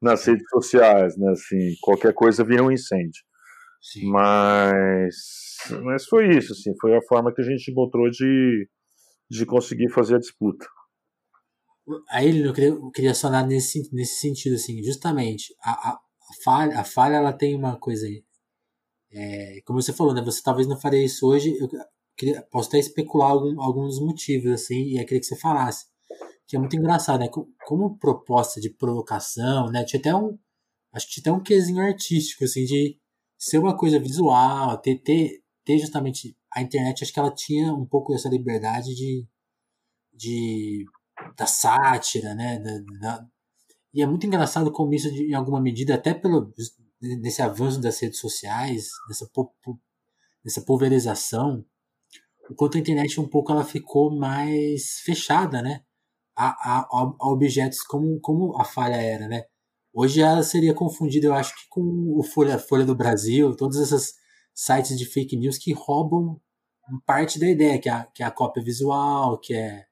[0.00, 1.30] Nas redes sociais, né?
[1.32, 3.22] Assim, qualquer coisa vira um incêndio.
[3.80, 4.10] Sim.
[4.10, 5.14] Mas,
[5.84, 8.68] mas foi isso, assim, foi a forma que a gente encontrou de,
[9.30, 10.66] de conseguir fazer a disputa.
[12.10, 16.80] Aí eu queria, eu queria sonar nesse, nesse sentido, assim, justamente, a, a, a, falha,
[16.80, 18.24] a falha ela tem uma coisa aí.
[19.16, 21.68] É, como você falou, né, você talvez não faria isso hoje, eu
[22.16, 25.86] queria, posso até especular algum, alguns motivos, assim, e eu queria que você falasse.
[26.46, 27.28] Que é muito engraçado, né,
[27.66, 30.38] como, proposta de provocação, né, tinha até um,
[30.92, 32.98] acho que tinha até um quesinho artístico, assim, de
[33.38, 37.86] ser uma coisa visual, ter, ter, ter justamente a internet acho que ela tinha um
[37.86, 39.26] pouco essa liberdade de,
[40.14, 40.84] de
[41.36, 42.58] da sátira, né?
[42.58, 43.26] Da, da,
[43.94, 46.52] e é muito engraçado como isso, em alguma medida, até pelo
[47.20, 49.28] nesse avanço das redes sociais, nessa,
[50.44, 51.64] nessa pulverização,
[52.50, 55.82] enquanto a internet um pouco ela ficou mais fechada, né?
[56.36, 59.44] A, a, a, objetos como, como a falha era, né?
[59.92, 64.12] Hoje ela seria confundida, eu acho que com o Folha, Folha do Brasil, todas essas
[64.54, 66.38] sites de fake news que roubam
[67.06, 69.86] parte da ideia, que é, a, que é a cópia visual, que é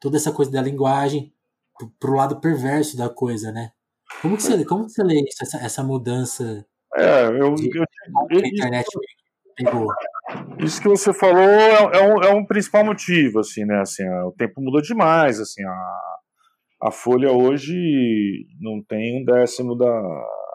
[0.00, 1.34] toda essa coisa da linguagem
[1.98, 3.72] pro lado perverso da coisa, né?
[4.20, 6.64] Como que você, como que você lê isso, essa, essa mudança
[6.96, 7.86] é, eu, de, eu,
[8.28, 8.86] que a internet
[9.56, 9.86] pegou?
[10.58, 13.80] Isso que você falou é, é, um, é um principal motivo, assim, né?
[13.80, 17.74] Assim, o tempo mudou demais, assim, a, a Folha hoje
[18.60, 20.00] não tem um décimo da,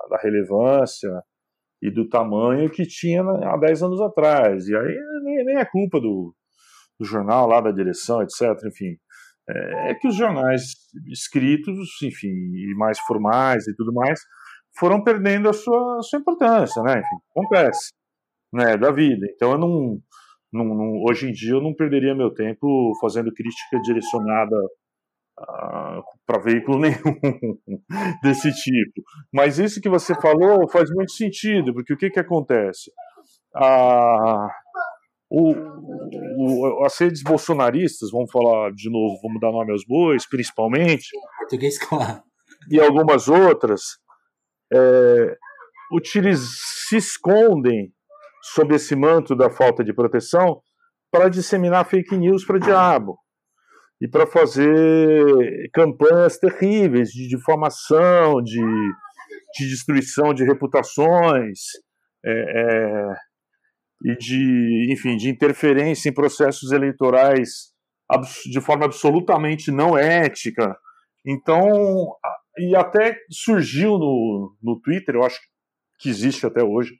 [0.10, 1.10] da relevância,
[1.82, 4.68] e do tamanho que tinha há 10 anos atrás.
[4.68, 6.34] E aí nem, nem é culpa do,
[7.00, 8.42] do jornal lá, da direção, etc.
[8.66, 8.98] Enfim,
[9.50, 10.64] é, que os jornais
[11.08, 14.20] escritos, enfim, e mais formais e tudo mais,
[14.78, 17.00] foram perdendo a sua, a sua importância, né?
[17.00, 17.94] Enfim, acontece,
[18.54, 19.26] né, da vida.
[19.34, 20.00] Então eu não,
[20.52, 24.56] não, não, hoje em dia eu não perderia meu tempo fazendo crítica direcionada
[26.26, 27.58] para veículo nenhum
[28.24, 29.04] desse tipo.
[29.32, 32.92] Mas isso que você falou faz muito sentido, porque o que, que acontece?
[33.56, 34.48] Ah,
[35.30, 35.54] o,
[36.38, 41.78] o, as redes bolsonaristas, vamos falar de novo, vamos dar nome aos bois, principalmente, português
[41.78, 42.22] claro,
[42.70, 43.82] e algumas outras,
[44.74, 45.38] é,
[46.36, 47.92] se escondem
[48.42, 50.62] sob esse manto da falta de proteção
[51.12, 53.18] para disseminar fake news para diabo
[54.02, 58.62] e para fazer campanhas terríveis de difamação, de,
[59.58, 61.60] de destruição de reputações
[62.26, 63.16] é, é,
[64.04, 67.72] e de, enfim, de interferência em processos eleitorais
[68.46, 70.78] de forma absolutamente não ética.
[71.26, 72.16] Então,
[72.58, 75.40] e até surgiu no, no Twitter, eu acho
[76.00, 76.94] que existe até hoje,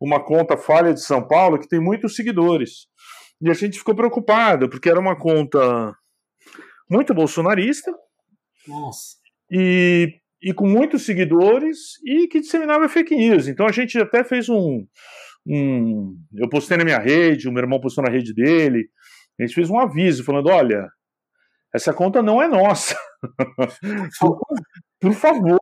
[0.00, 2.86] uma conta falha de São Paulo que tem muitos seguidores.
[3.40, 5.94] E a gente ficou preocupado, porque era uma conta
[6.90, 7.92] muito bolsonarista.
[8.66, 9.16] Nossa.
[9.50, 13.46] E, e com muitos seguidores e que disseminava fake news.
[13.46, 14.86] Então a gente até fez um,
[15.46, 16.16] um.
[16.34, 18.88] Eu postei na minha rede, o meu irmão postou na rede dele.
[19.38, 20.88] A gente fez um aviso falando: olha,
[21.74, 22.96] essa conta não é nossa.
[25.00, 25.60] por, favor,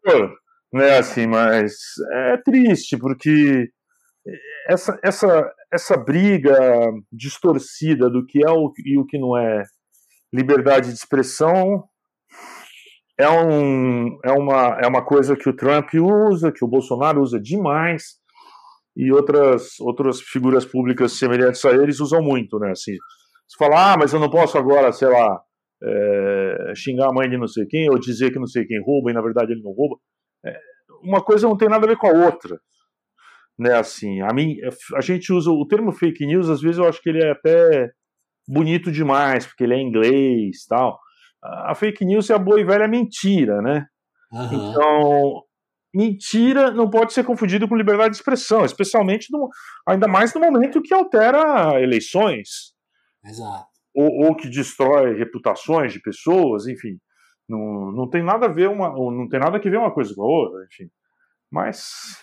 [0.73, 0.99] né?
[0.99, 1.75] Assim, mas
[2.13, 3.69] é triste porque
[4.69, 6.57] essa, essa, essa briga
[7.13, 9.65] distorcida do que é o, e o que não é
[10.33, 11.85] liberdade de expressão
[13.19, 17.41] é, um, é, uma, é uma coisa que o Trump usa, que o Bolsonaro usa
[17.41, 18.17] demais,
[18.97, 22.71] e outras, outras figuras públicas semelhantes a eles usam muito, né?
[22.71, 22.93] Assim,
[23.47, 25.41] você fala, ah, mas eu não posso agora, sei lá,
[25.83, 29.11] é, xingar a mãe de não sei quem, ou dizer que não sei quem rouba,
[29.11, 29.97] e na verdade ele não rouba.
[30.45, 30.57] É,
[31.03, 32.59] uma coisa não tem nada a ver com a outra.
[33.59, 34.57] Né, assim, a, mim,
[34.97, 37.91] a gente usa o termo fake news, às vezes eu acho que ele é até
[38.49, 40.99] bonito demais, porque ele é inglês tal.
[41.43, 43.87] A fake news é a boa e velha mentira, né?
[44.33, 44.71] Uhum.
[44.71, 45.43] Então,
[45.95, 49.49] mentira não pode ser confundido com liberdade de expressão, especialmente no,
[49.87, 52.75] ainda mais no momento que altera eleições.
[53.25, 53.69] Exato.
[53.95, 56.99] Ou, ou, que destrói reputações de pessoas, enfim.
[57.49, 60.23] Não, não tem nada a ver uma, não tem nada que ver uma coisa com
[60.23, 60.91] a outra, enfim.
[61.51, 62.19] Mas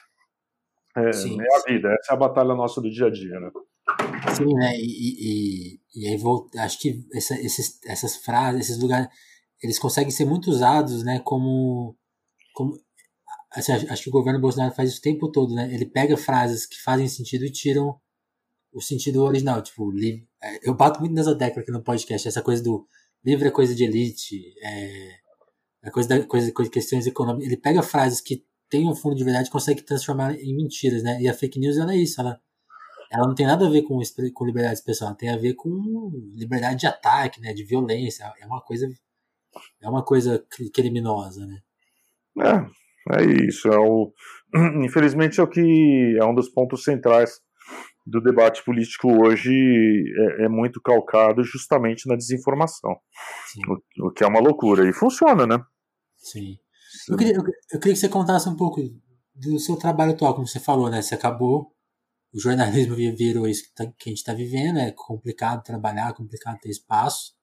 [0.97, 1.73] é, sim, é a sim.
[1.73, 3.49] vida, essa é a batalha nossa do dia a dia, né?
[4.35, 4.73] Sim, né?
[4.75, 9.07] E, e, e aí vou, acho que essa, esses, essas frases, esses lugares,
[9.63, 11.21] eles conseguem ser muito usados, né?
[11.23, 11.95] Como,
[12.53, 12.77] como
[13.51, 15.73] assim, acho que o governo Bolsonaro faz isso o tempo todo, né?
[15.73, 17.99] Ele pega frases que fazem sentido e tiram
[18.73, 22.41] o sentido original, tipo, livre, é, eu bato muito nessa tecla aqui no podcast, essa
[22.41, 22.87] coisa do
[23.23, 25.11] livre é coisa de elite, é,
[25.83, 27.47] é coisa da coisa, coisa questões econômicas.
[27.47, 31.21] Ele pega frases que têm um fundo de verdade e consegue transformar em mentiras, né?
[31.21, 32.39] E a fake news ela é isso, ela
[33.11, 33.99] ela não tem nada a ver com,
[34.33, 38.23] com liberdade de expressão, ela tem a ver com liberdade de ataque, né, de violência,
[38.39, 38.89] é uma coisa
[39.81, 40.41] é uma coisa
[40.73, 41.61] criminosa, né?
[42.39, 44.13] É, é isso, é o
[44.83, 47.39] infelizmente é o que é um dos pontos centrais
[48.05, 52.97] do debate político hoje é, é muito calcado justamente na desinformação,
[53.67, 55.63] o, o, que é uma loucura e funciona, né?
[56.17, 56.57] Sim.
[57.09, 58.81] Eu queria, eu, eu queria que você contasse um pouco
[59.33, 61.01] do seu trabalho atual, como você falou, né?
[61.01, 61.71] Você acabou
[62.33, 66.59] o jornalismo virou isso que, tá, que a gente está vivendo, é complicado trabalhar, complicado
[66.59, 67.33] ter espaço.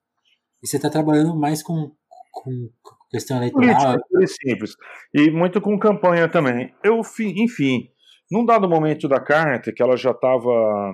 [0.62, 1.94] E você está trabalhando mais com,
[2.33, 2.71] com
[3.11, 3.99] questão eleitoral.
[4.09, 4.73] Política, simples.
[5.14, 6.73] E muito com campanha também.
[6.83, 7.88] Eu, enfim,
[8.31, 10.92] num dado momento da carta, que ela já estava.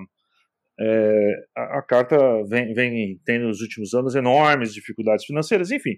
[0.77, 2.17] É, a, a, carta
[2.49, 5.95] vem, vem tendo nos últimos anos enormes dificuldades financeiras, enfim.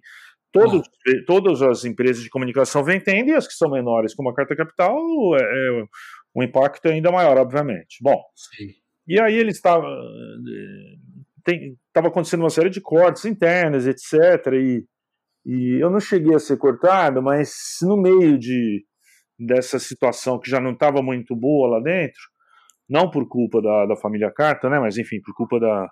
[0.52, 1.12] Todos, ah.
[1.26, 4.56] Todas as empresas de comunicação vem tendo, e as que são menores, como a Carta
[4.56, 4.96] Capital,
[5.36, 5.84] é, é
[6.34, 7.98] o impacto é ainda maior, obviamente.
[8.02, 8.70] Bom, Sim.
[9.08, 9.88] e aí ele estava
[11.88, 14.54] estava acontecendo uma série de cortes internas, etc.
[14.54, 14.86] E,
[15.48, 18.84] e eu não cheguei a ser cortado, mas no meio de
[19.40, 22.20] dessa situação que já não estava muito boa lá dentro,
[22.90, 25.88] não por culpa da, da família Carta, né, mas enfim, por culpa da,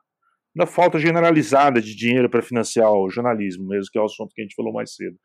[0.54, 4.42] da falta generalizada de dinheiro para financiar o jornalismo, mesmo que é o assunto que
[4.42, 5.16] a gente falou mais cedo.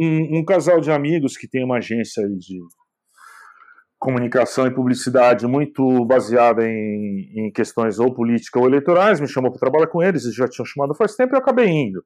[0.00, 2.58] Um, um, casal de amigos que tem uma agência de
[3.98, 9.60] comunicação e publicidade muito baseada em, em questões ou política ou eleitorais, me chamou para
[9.60, 12.02] trabalhar com eles, eles já tinham chamado faz tempo e eu acabei indo.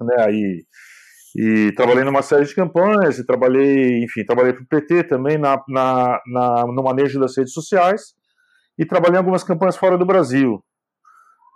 [0.00, 0.64] Né, aí,
[1.36, 5.62] e trabalhei numa série de campanhas, e trabalhei, enfim, trabalhei para o PT também na,
[5.68, 8.14] na, na, no manejo das redes sociais,
[8.78, 10.64] e trabalhei em algumas campanhas fora do Brasil.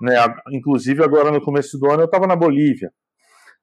[0.00, 0.14] Né,
[0.50, 2.90] inclusive agora no começo do ano eu estava na Bolívia.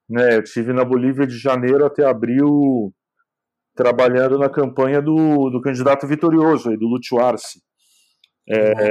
[0.09, 2.93] Né, eu estive na Bolívia de janeiro até abril
[3.75, 7.61] trabalhando na campanha do, do candidato vitorioso, aí, do Lúcio Arce.
[8.49, 8.89] É,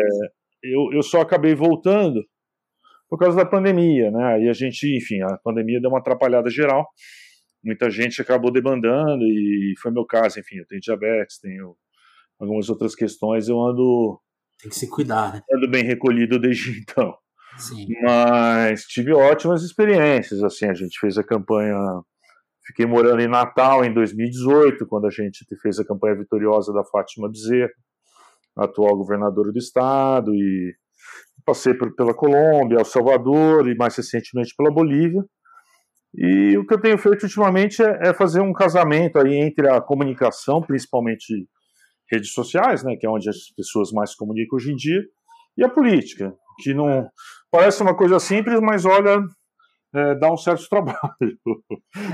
[0.63, 2.23] eu, eu só acabei voltando
[3.11, 4.45] por causa da pandemia, né?
[4.45, 6.87] E a gente, enfim, a pandemia deu uma atrapalhada geral.
[7.63, 11.75] Muita gente acabou demandando e foi meu caso, enfim, eu tenho diabetes, tenho
[12.39, 14.19] algumas outras questões, eu ando
[14.63, 15.43] tem que se cuidar, né?
[15.53, 17.15] Ando bem recolhido desde então.
[17.59, 17.89] Sim.
[18.03, 21.77] Mas tive ótimas experiências, assim, a gente fez a campanha
[22.71, 27.29] Fiquei morando em Natal em 2018, quando a gente fez a campanha vitoriosa da Fátima
[27.29, 27.73] Bezerra,
[28.57, 30.73] atual governadora do estado, e
[31.45, 35.25] passei por, pela Colômbia, El Salvador e mais recentemente pela Bolívia.
[36.15, 39.81] E o que eu tenho feito ultimamente é, é fazer um casamento aí entre a
[39.81, 41.47] comunicação, principalmente
[42.11, 45.01] redes sociais, né, que é onde as pessoas mais comunicam hoje em dia,
[45.57, 47.09] e a política, que não
[47.51, 49.23] parece uma coisa simples, mas olha,
[49.95, 51.01] é, dá um certo trabalho.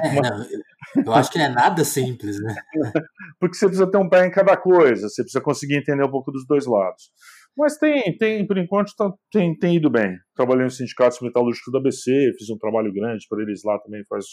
[0.02, 2.54] É, não, eu acho que não é nada simples, né?
[3.40, 6.30] Porque você precisa ter um pé em cada coisa, você precisa conseguir entender um pouco
[6.30, 7.10] dos dois lados.
[7.56, 10.18] Mas tem, tem por enquanto, tá, tem, tem ido bem.
[10.34, 14.26] Trabalhei no Sindicato Metalúrgico da ABC, fiz um trabalho grande para eles lá também faz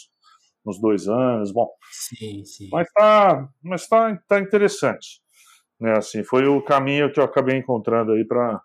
[0.66, 1.50] uns dois anos.
[1.50, 2.68] Bom, sim, sim.
[2.70, 5.22] Mas tá, mas tá, tá interessante.
[5.80, 8.60] Né, assim, foi o caminho que eu acabei encontrando aí para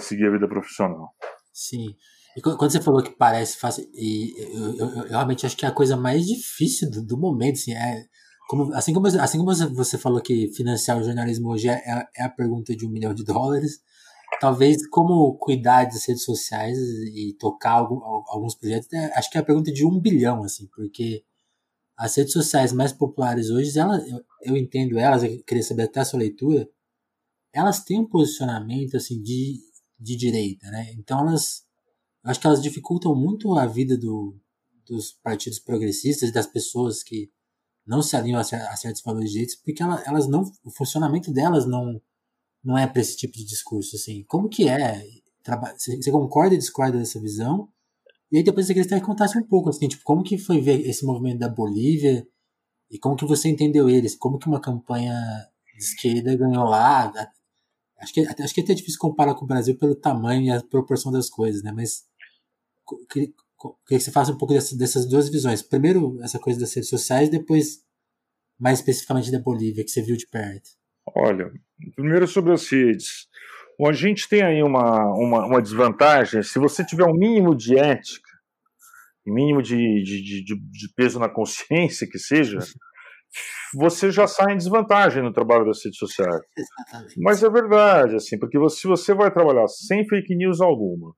[0.00, 1.14] seguir a vida profissional.
[1.52, 1.94] Sim.
[2.36, 5.68] E quando você falou que parece fácil, e eu, eu, eu, realmente acho que é
[5.68, 8.04] a coisa mais difícil do, do momento, assim, é,
[8.50, 12.24] como, assim como, assim como você falou que financiar o jornalismo hoje é, é, é
[12.24, 13.80] a pergunta de um milhão de dólares,
[14.40, 16.76] talvez como cuidar das redes sociais
[17.14, 21.22] e tocar alguns projetos, é, acho que é a pergunta de um bilhão, assim, porque
[21.96, 26.00] as redes sociais mais populares hoje, elas, eu, eu entendo elas, eu queria saber até
[26.00, 26.68] a sua leitura,
[27.52, 29.60] elas têm um posicionamento, assim, de,
[29.96, 30.92] de direita, né?
[30.98, 31.62] Então elas,
[32.24, 34.36] acho que elas dificultam muito a vida do,
[34.84, 37.30] dos partidos progressistas das pessoas que
[37.86, 41.66] não se alinham a, certos valores de direitos, porque elas, elas não, o funcionamento delas
[41.66, 42.00] não
[42.62, 44.22] não é para esse tipo de discurso, assim.
[44.24, 45.02] Como que é?
[45.76, 47.68] Você concorda e discorda dessa visão?
[48.30, 50.86] E aí depois eu queria que contasse um pouco, assim, tipo, como que foi ver
[50.86, 52.26] esse movimento da Bolívia
[52.90, 54.14] e como que você entendeu eles?
[54.14, 55.14] Como que uma campanha
[55.76, 57.12] de esquerda ganhou lá?
[57.98, 60.62] Acho que, acho que é até difícil comparar com o Brasil pelo tamanho e a
[60.62, 61.72] proporção das coisas, né?
[61.72, 62.04] Mas
[63.60, 65.62] queria, que você faça um pouco dessas, dessas duas visões.
[65.62, 67.84] Primeiro, essa coisa das redes sociais, depois,
[68.58, 70.70] mais especificamente da Bolívia, que você viu de perto.
[71.14, 71.50] Olha,
[71.94, 73.28] primeiro sobre as redes.
[73.78, 76.42] Bom, a gente tem aí uma, uma, uma desvantagem.
[76.42, 78.30] Se você tiver um mínimo de ética,
[79.26, 82.58] mínimo de, de, de, de peso na consciência, que seja,
[83.74, 86.40] você já sai em desvantagem no trabalho das redes sociais.
[87.16, 91.14] Mas é verdade, assim, porque você, se você vai trabalhar sem fake news alguma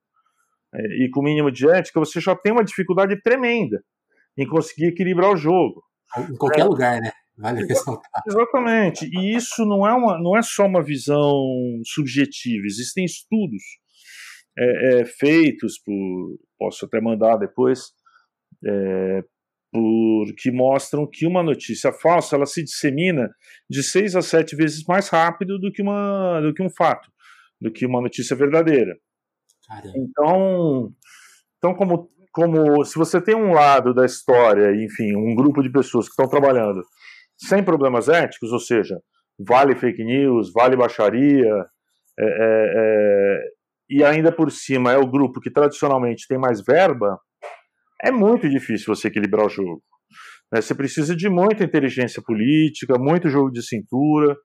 [0.74, 3.82] e com mínimo de ética, você já tem uma dificuldade tremenda
[4.36, 5.82] em conseguir equilibrar o jogo.
[6.18, 7.12] Em qualquer é, lugar, né?
[7.36, 8.22] Vale ressaltar.
[8.26, 9.08] Exatamente.
[9.12, 11.42] E isso não é, uma, não é só uma visão
[11.84, 12.66] subjetiva.
[12.66, 13.62] Existem estudos
[14.58, 16.38] é, é, feitos por.
[16.58, 17.92] Posso até mandar depois.
[18.64, 19.22] É,
[19.72, 23.30] por, que mostram que uma notícia falsa ela se dissemina
[23.68, 27.10] de seis a sete vezes mais rápido do que, uma, do que um fato,
[27.58, 28.94] do que uma notícia verdadeira.
[29.66, 29.92] Caramba.
[29.96, 30.92] Então,
[31.58, 36.06] então como, como se você tem um lado da história, enfim, um grupo de pessoas
[36.06, 36.82] que estão trabalhando
[37.36, 38.98] sem problemas éticos, ou seja,
[39.38, 41.54] vale fake news, vale baixaria,
[42.18, 43.38] é, é, é,
[43.90, 47.18] e ainda por cima é o grupo que tradicionalmente tem mais verba,
[48.02, 49.82] é muito difícil você equilibrar o jogo.
[50.52, 50.60] Né?
[50.60, 54.36] Você precisa de muita inteligência política, muito jogo de cintura,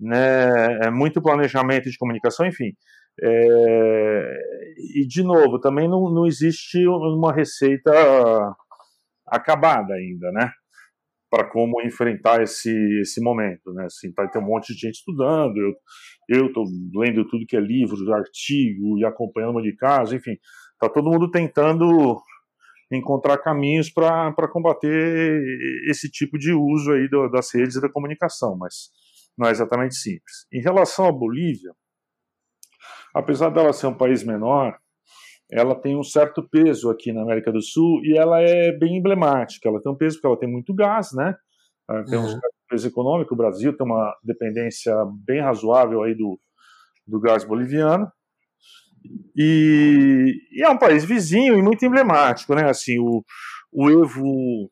[0.00, 0.86] né?
[0.86, 2.72] É muito planejamento de comunicação, enfim.
[3.22, 4.38] É...
[4.96, 7.92] E, de novo, também não, não existe uma receita
[9.26, 10.50] acabada ainda, né?
[11.34, 13.86] para como enfrentar esse, esse momento, né?
[13.86, 15.56] Assim, tá, tem um monte de gente estudando,
[16.28, 20.36] eu estou lendo tudo que é livro, artigo e acompanhando de casa, enfim,
[20.78, 22.22] tá todo mundo tentando
[22.92, 25.42] encontrar caminhos para combater
[25.90, 28.90] esse tipo de uso aí do, das redes da comunicação, mas
[29.36, 30.46] não é exatamente simples.
[30.52, 31.72] Em relação à Bolívia,
[33.14, 34.76] apesar dela ser um país menor,
[35.50, 39.68] ela tem um certo peso aqui na América do Sul e ela é bem emblemática.
[39.68, 41.36] Ela tem um peso porque ela tem muito gás, né?
[41.88, 42.24] Ela tem uhum.
[42.24, 43.34] um certo peso econômico.
[43.34, 44.92] O Brasil tem uma dependência
[45.24, 46.40] bem razoável aí do,
[47.06, 48.10] do gás boliviano.
[49.36, 52.68] E, e, é um país vizinho e muito emblemático, né?
[52.68, 53.22] Assim, o,
[53.70, 54.70] o Evo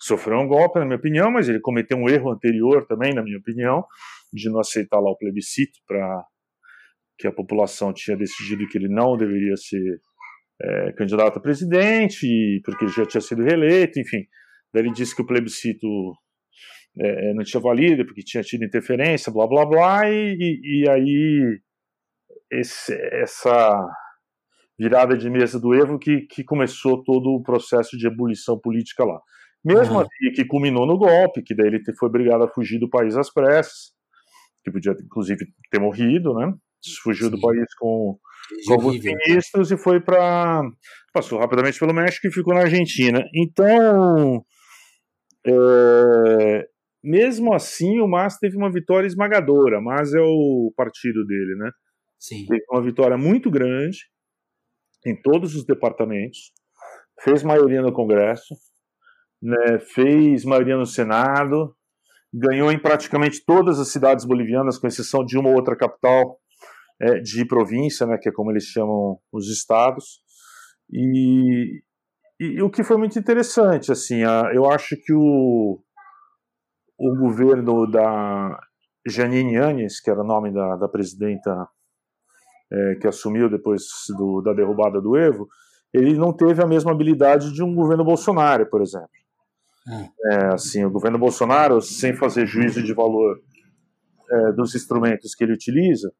[0.00, 3.38] sofreu um golpe, na minha opinião, mas ele cometeu um erro anterior também, na minha
[3.38, 3.84] opinião,
[4.32, 6.24] de não aceitar lá o plebiscito para
[7.18, 10.00] que a população tinha decidido que ele não deveria ser
[10.60, 14.24] é, candidato a presidente, porque ele já tinha sido reeleito, enfim.
[14.72, 15.86] Daí ele disse que o plebiscito
[16.98, 21.60] é, é não tinha valido, porque tinha tido interferência, blá blá blá, e, e aí
[22.50, 23.86] esse, essa
[24.78, 29.20] virada de mesa do Evo que, que começou todo o processo de ebulição política lá.
[29.64, 30.00] Mesmo uhum.
[30.00, 33.32] assim, que culminou no golpe, que daí ele foi obrigado a fugir do país às
[33.32, 33.92] pressas,
[34.64, 36.54] que podia inclusive ter morrido, né?
[37.02, 38.18] Fugiu do país com,
[38.66, 40.62] com alguns ministros e foi para.
[41.12, 43.24] Passou rapidamente pelo México e ficou na Argentina.
[43.34, 44.44] Então,
[45.46, 46.68] é,
[47.02, 49.80] mesmo assim, o Mas teve uma vitória esmagadora.
[49.80, 51.70] Mas é o partido dele, né?
[52.18, 52.46] Sim.
[52.46, 53.98] Teve uma vitória muito grande
[55.06, 56.52] em todos os departamentos,
[57.22, 58.54] fez maioria no Congresso,
[59.40, 61.74] né, fez maioria no Senado,
[62.32, 66.38] ganhou em praticamente todas as cidades bolivianas, com exceção de uma ou outra capital
[67.00, 70.20] é, de província, né, que é como eles chamam os estados,
[70.90, 71.82] e,
[72.40, 75.80] e, e o que foi muito interessante, assim, a, eu acho que o,
[76.98, 78.58] o governo da
[79.06, 81.68] Janine Yanes, que era o nome da, da presidenta
[82.70, 83.82] é, que assumiu depois
[84.16, 85.48] do, da derrubada do Evo,
[85.92, 89.08] ele não teve a mesma habilidade de um governo Bolsonaro, por exemplo.
[89.88, 93.40] É, é assim, o governo Bolsonaro, sem fazer juízo de valor
[94.30, 96.12] é, dos instrumentos que ele utiliza,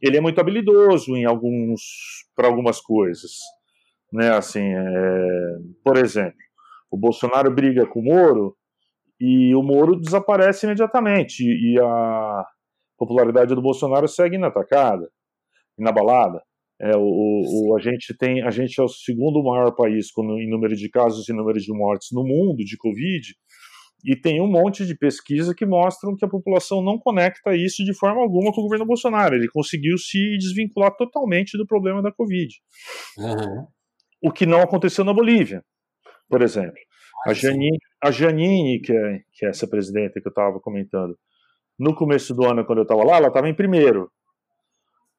[0.00, 1.82] ele é muito habilidoso em alguns
[2.36, 3.32] para algumas coisas.
[4.12, 6.38] Né, assim, é, por exemplo,
[6.90, 8.56] o Bolsonaro briga com o Moro
[9.20, 12.44] e o Moro desaparece imediatamente e a
[12.96, 15.08] popularidade do Bolsonaro segue inatacada,
[15.78, 16.40] inabalada.
[16.80, 20.48] É, o, o, a gente tem, a gente é o segundo maior país com, em
[20.48, 23.34] número de casos e número de mortes no mundo de Covid,
[24.04, 27.96] e tem um monte de pesquisa que mostram que a população não conecta isso de
[27.96, 29.34] forma alguma com o governo Bolsonaro.
[29.34, 32.54] Ele conseguiu se desvincular totalmente do problema da Covid.
[33.16, 33.66] Uhum.
[34.22, 35.64] O que não aconteceu na Bolívia,
[36.28, 36.74] por exemplo.
[37.26, 41.16] A Janine, a Janine que, é, que é essa presidenta que eu estava comentando,
[41.78, 44.10] no começo do ano, quando eu estava lá, ela estava em primeiro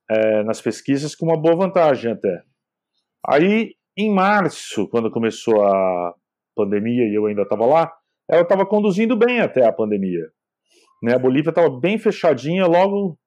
[0.10, 2.44] é, nas pesquisas, com uma boa vantagem até.
[3.28, 6.14] Aí, em março, quando começou a
[6.56, 7.92] pandemia e eu ainda estava lá,
[8.30, 10.28] ela estava conduzindo bem até a pandemia.
[11.04, 11.14] Né?
[11.14, 13.18] A Bolívia estava bem fechadinha logo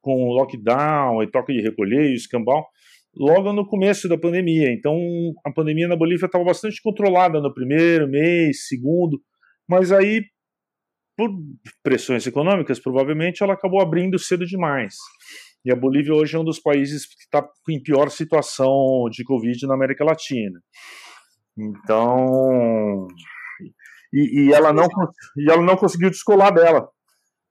[0.00, 2.64] com lockdown e toque de recolher e escambau,
[3.14, 4.72] logo no começo da pandemia.
[4.72, 4.96] Então,
[5.44, 9.20] a pandemia na Bolívia estava bastante controlada no primeiro mês, segundo,
[9.68, 10.22] mas aí,
[11.16, 11.30] por
[11.82, 14.94] pressões econômicas, provavelmente ela acabou abrindo cedo demais.
[15.64, 19.66] E a Bolívia hoje é um dos países que está em pior situação de Covid
[19.66, 20.60] na América Latina.
[21.58, 23.08] Então,
[24.18, 24.86] e, e, ela não,
[25.36, 26.88] e ela não conseguiu descolar dela.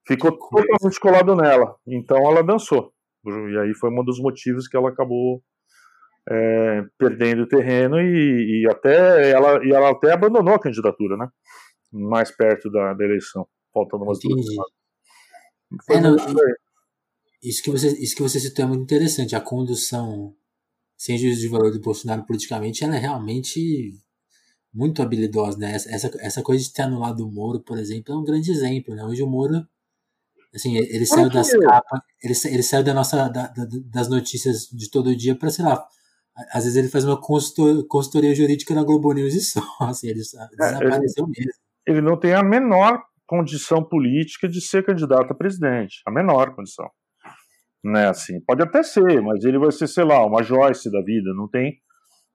[0.08, 1.76] Ficou totalmente colado nela.
[1.88, 2.94] Então ela dançou.
[3.26, 5.42] E aí foi um dos motivos que ela acabou
[6.30, 11.28] é, perdendo terreno e, e, até ela, e ela até abandonou a candidatura, né?
[11.92, 14.36] Mais perto da, da eleição, faltando umas Entendi.
[14.36, 14.72] duas semanas.
[15.90, 16.16] É, não,
[17.44, 19.36] isso, que você, isso que você citou é muito interessante.
[19.36, 20.36] A condução
[20.98, 23.92] sem juízo de valor do Bolsonaro politicamente, ela é realmente
[24.76, 25.74] muito habilidosa, né?
[25.74, 29.06] Essa, essa coisa de ter anulado o Moro, por exemplo, é um grande exemplo, né?
[29.06, 29.66] Hoje o Moro,
[30.54, 34.92] assim, ele saiu das capas, ele, ele saiu da nossa, da, da, das notícias de
[34.92, 35.88] todo dia para sei lá,
[36.52, 40.60] às vezes ele faz uma consultoria jurídica na Globo News e só, assim, ele desapareceu
[40.60, 41.52] é, ele, mesmo.
[41.88, 46.90] Ele não tem a menor condição política de ser candidato a presidente, a menor condição.
[47.82, 51.32] Né, assim, pode até ser, mas ele vai ser, sei lá, uma Joyce da vida,
[51.36, 51.80] não tem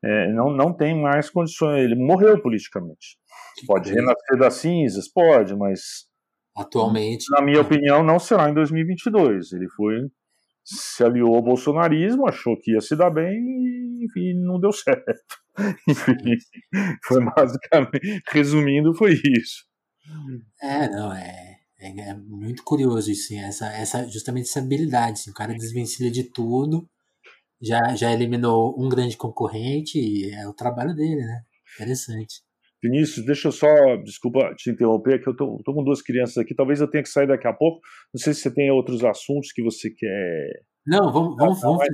[0.02, 1.84] é, não, não tem mais condições.
[1.84, 3.18] Ele morreu politicamente.
[3.66, 5.08] Pode renascer das cinzas?
[5.08, 6.08] Pode, mas.
[6.56, 7.26] Atualmente.
[7.30, 9.52] Na minha opinião, não será em 2022.
[9.52, 10.08] Ele foi.
[10.64, 15.14] Se aliou ao bolsonarismo, achou que ia se dar bem e, enfim, não deu certo.
[15.88, 16.36] enfim,
[17.04, 18.22] foi basicamente.
[18.28, 19.64] Resumindo, foi isso.
[20.62, 21.56] É, não, é.
[21.78, 25.12] É, é muito curioso isso, assim, essa, essa, justamente essa habilidade.
[25.12, 26.88] Assim, o cara desvencilha de tudo
[27.60, 31.42] já, já eliminou um grande concorrente e é o trabalho dele, né?
[31.74, 32.42] Interessante.
[32.82, 33.68] Vinícius, deixa eu só,
[34.02, 37.10] desculpa te interromper, que eu tô, tô, com duas crianças aqui, talvez eu tenha que
[37.10, 37.80] sair daqui a pouco.
[38.12, 40.62] Não sei se você tem outros assuntos que você quer.
[40.86, 41.36] Não, vamos.
[41.36, 41.86] vamos, vamos...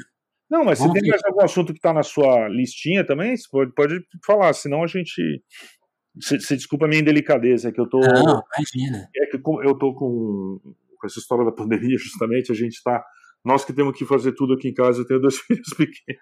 [0.48, 3.36] Não, mas vamos você tem mais algum assunto que está na sua listinha também?
[3.36, 5.42] Você pode, pode falar, senão a gente.
[6.14, 7.98] Você, desculpa a minha indelicadeza, é que eu tô.
[7.98, 9.08] Não, imagina.
[9.16, 13.04] É que eu tô com, com essa história da pandemia, justamente, a gente está
[13.46, 16.20] nós que temos que fazer tudo aqui em casa, eu tenho dois filhos pequenos.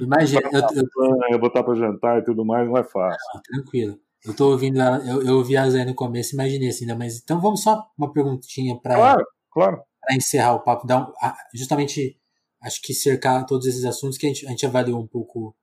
[0.00, 3.18] Imagina, eu, eu, eu botar para jantar e tudo mais, não é fácil.
[3.34, 3.98] Não, tranquilo.
[4.22, 6.94] Eu tô ouvindo ela, eu, eu ouvi a Zé no começo, imaginei assim, né?
[6.94, 9.82] Mas então vamos só uma perguntinha para claro, claro.
[10.10, 11.12] encerrar o papo, dar um,
[11.54, 12.20] justamente
[12.60, 15.56] acho que cercar todos esses assuntos que a gente, a gente avaliou um pouco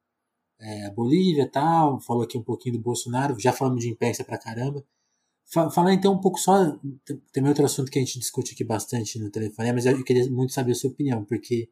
[0.59, 4.39] é, a Bolívia tal, falou aqui um pouquinho do Bolsonaro, já falamos de imprensa pra
[4.39, 4.83] caramba.
[5.45, 6.77] Falar então um pouco só.
[7.31, 10.53] Tem outro assunto que a gente discute aqui bastante no telefone, mas eu queria muito
[10.53, 11.69] saber a sua opinião, porque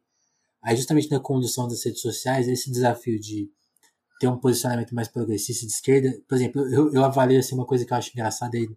[0.62, 3.50] aí, justamente na condução das redes sociais, esse desafio de
[4.20, 7.84] ter um posicionamento mais progressista de esquerda, por exemplo, eu, eu avalio assim, uma coisa
[7.84, 8.68] que eu acho engraçada aí,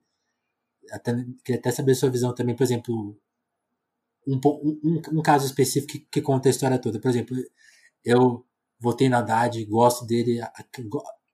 [0.92, 3.16] até, queria até saber a sua visão também, por exemplo,
[4.28, 4.40] um,
[4.84, 7.00] um, um caso específico que, que, conta a história toda.
[7.00, 7.38] Por exemplo,
[8.04, 8.44] eu
[8.80, 10.40] votei na Haddad, gosto dele,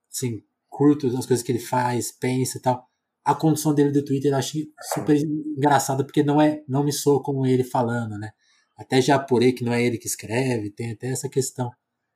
[0.10, 2.91] assim, curto as coisas que ele faz, pensa e tal
[3.24, 4.58] a condução dele do Twitter eu acho
[4.94, 8.32] super engraçada, porque não é não me soa como ele falando, né?
[8.78, 11.72] Até já apurei que não é ele que escreve, tem até essa questão.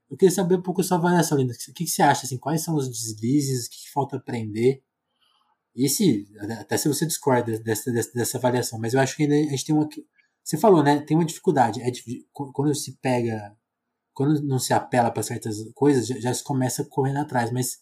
[0.10, 1.54] Eu queria saber um pouco a sua avaliação, Linda.
[1.54, 2.26] O que, que você acha?
[2.26, 3.68] Assim, quais são os deslizes?
[3.68, 4.84] O que, que falta aprender?
[5.76, 6.26] E se,
[6.60, 9.66] até se você discorda dessa, dessa, dessa avaliação, mas eu acho que ainda a gente
[9.66, 9.88] tem uma.
[10.44, 11.02] Você falou, né?
[11.02, 11.82] Tem uma dificuldade.
[11.82, 11.92] É,
[12.32, 13.56] quando se pega.
[14.14, 17.52] Quando não se apela para certas coisas, já, já se começa correndo atrás.
[17.52, 17.80] Mas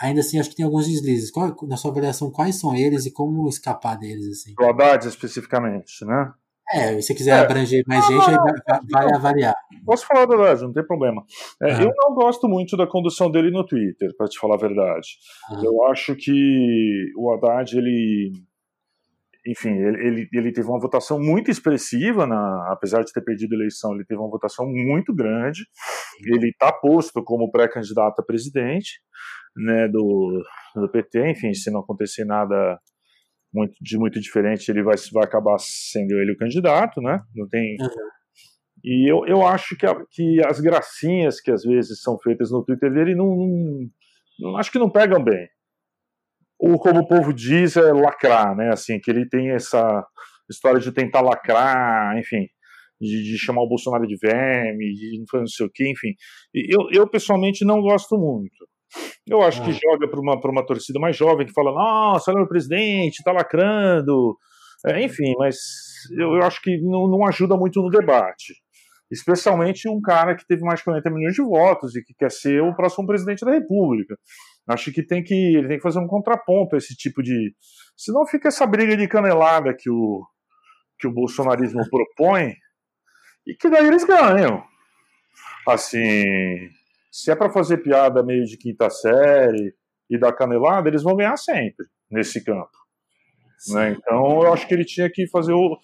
[0.00, 1.30] ainda assim acho que tem alguns deslizes.
[1.30, 4.26] Qual, na sua avaliação, quais são eles e como escapar deles?
[4.28, 4.54] Assim?
[4.58, 6.32] O Haddad especificamente, né?
[6.72, 7.40] É, se quiser é.
[7.40, 9.54] abranger mais gente, aí vai, vai avaliar.
[9.84, 11.22] Posso falar do Haddad, não tem problema.
[11.62, 11.82] É, uhum.
[11.82, 15.08] Eu não gosto muito da condução dele no Twitter, para te falar a verdade.
[15.50, 15.64] Uhum.
[15.64, 18.32] Eu acho que o Haddad, ele,
[19.46, 23.56] enfim, ele, ele, ele, teve uma votação muito expressiva, na, apesar de ter perdido a
[23.56, 25.66] eleição, ele teve uma votação muito grande.
[26.24, 29.04] Ele está posto como pré-candidato a presidente
[29.56, 30.42] né, do,
[30.74, 32.78] do PT, enfim, se não acontecer nada
[33.52, 37.20] muito, de muito diferente, ele vai, vai acabar sendo ele o candidato, né?
[37.34, 37.76] Não tem.
[37.80, 37.88] Uhum.
[38.84, 42.64] E eu, eu acho que, a, que as gracinhas que às vezes são feitas no
[42.64, 43.90] Twitter dele não, não,
[44.40, 45.48] não acho que não pegam bem
[46.58, 48.70] ou como o povo diz, é lacrar, né?
[48.72, 50.02] Assim, que ele tem essa
[50.50, 52.46] história de tentar lacrar, enfim,
[53.00, 56.14] de, de chamar o Bolsonaro de verme, de não sei o quê, enfim.
[56.54, 58.66] Eu, eu pessoalmente não gosto muito.
[59.26, 59.78] Eu acho que ah.
[59.82, 64.36] joga para uma, uma torcida mais jovem que fala, nossa, olha o presidente, tá lacrando.
[64.86, 65.56] É, enfim, mas
[66.12, 68.54] eu, eu acho que não, não ajuda muito no debate.
[69.10, 72.62] Especialmente um cara que teve mais de 40 milhões de votos e que quer ser
[72.62, 74.16] o próximo presidente da República.
[74.66, 77.54] Acho que tem que ele tem que fazer um contraponto a esse tipo de.
[77.96, 80.26] Senão fica essa briga de canelada que o,
[80.98, 82.54] que o bolsonarismo propõe
[83.46, 84.64] e que daí eles ganham.
[85.68, 86.68] Assim,
[87.14, 89.72] se é para fazer piada meio de quinta série
[90.10, 92.76] e dar canelada, eles vão ganhar sempre nesse campo.
[93.68, 93.92] Né?
[93.92, 95.78] Então eu acho que ele tinha que fazer o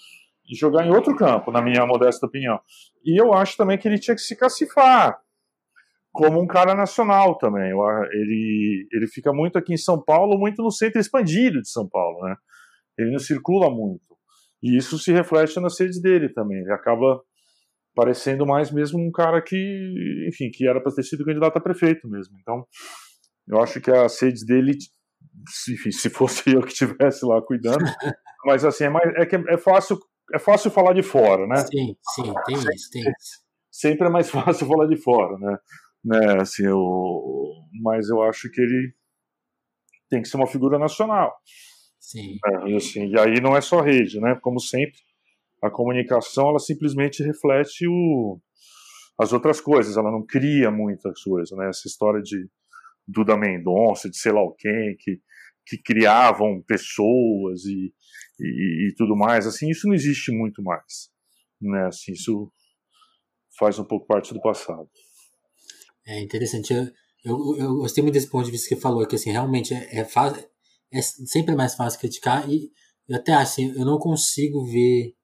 [0.59, 2.59] jogar em outro campo, na minha modesta opinião.
[3.05, 5.21] E eu acho também que ele tinha que se cacifar
[6.11, 7.71] como um cara nacional também.
[8.11, 12.27] Ele, ele fica muito aqui em São Paulo, muito no centro expandido de São Paulo,
[12.27, 12.35] né?
[12.99, 14.03] Ele não circula muito.
[14.61, 16.59] E isso se reflete nas redes dele também.
[16.59, 17.23] Ele acaba
[18.01, 22.09] parecendo mais mesmo um cara que, enfim, que era para ter sido candidato a prefeito
[22.09, 22.35] mesmo.
[22.41, 22.67] Então,
[23.47, 24.73] eu acho que as redes dele,
[25.69, 27.85] enfim, se fosse eu que estivesse lá cuidando,
[28.47, 29.99] mas assim, é, mais, é que é fácil,
[30.33, 31.57] é fácil falar de fora, né?
[31.57, 33.45] Sim, sim, tem isso, tem isso.
[33.71, 35.59] Sempre é mais fácil falar de fora, né?
[36.03, 36.41] né?
[36.41, 36.81] Assim, eu,
[37.83, 38.95] mas eu acho que ele
[40.09, 41.37] tem que ser uma figura nacional.
[42.01, 42.39] Sim.
[42.47, 44.39] É, assim, e aí não é só rede, né?
[44.41, 44.99] Como sempre,
[45.63, 48.41] a comunicação ela simplesmente reflete o,
[49.21, 51.69] as outras coisas, ela não cria muitas coisas, né?
[51.69, 52.49] Essa história de
[53.07, 55.21] Duda Mendonça, de sei lá o quem, que,
[55.67, 57.93] que criavam pessoas e,
[58.41, 61.11] e, e, tudo mais, assim, isso não existe muito mais,
[61.61, 61.87] né?
[61.87, 62.51] Assim, isso
[63.59, 64.89] faz um pouco parte do passado.
[66.07, 66.73] É interessante.
[66.73, 66.87] Eu,
[67.23, 70.01] eu, eu, gostei muito desse ponto de vista que você falou, que assim, realmente é,
[70.01, 70.09] é,
[70.93, 72.73] é sempre mais fácil criticar e
[73.07, 75.15] eu até acho assim, eu não consigo ver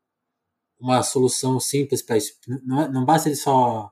[0.80, 2.32] uma solução simples para isso.
[2.64, 3.90] Não, é, não basta ele só,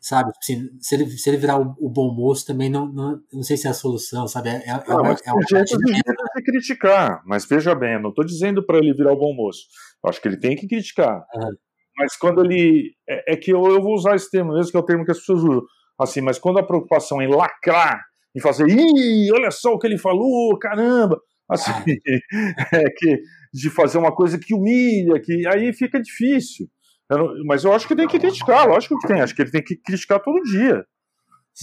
[0.00, 3.42] sabe, assim, se, ele, se ele virar o, o, bom moço também não, não, não
[3.42, 4.50] sei se é a solução, sabe?
[4.50, 8.10] É, é, é não, uma, é uma jeito de criticar, mas veja bem, eu não
[8.10, 9.62] estou dizendo para ele virar o bom moço.
[10.02, 11.24] Eu acho que ele tem que criticar.
[11.34, 11.50] Uhum.
[11.96, 12.92] Mas quando ele.
[13.08, 15.10] É, é que eu, eu vou usar esse termo mesmo, que é o termo que
[15.10, 15.62] as pessoas usam
[15.98, 18.00] assim, mas quando a preocupação é em lacrar,
[18.34, 21.72] em fazer, ih, olha só o que ele falou, caramba, assim,
[22.72, 23.22] é que
[23.52, 26.68] de fazer uma coisa que humilha, que aí fica difícil.
[27.10, 29.50] Eu não, mas eu acho que tem que criticar, lógico que tem, acho que ele
[29.50, 30.84] tem que criticar todo dia.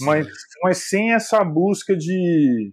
[0.00, 0.26] Mas,
[0.62, 2.72] mas sem essa busca de,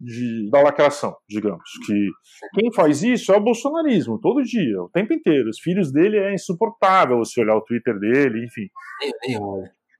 [0.00, 1.64] de, da lacração, digamos.
[1.86, 2.08] Que
[2.54, 5.48] quem faz isso é o bolsonarismo, todo dia, o tempo inteiro.
[5.48, 8.68] Os filhos dele é insuportável você olhar o Twitter dele, enfim.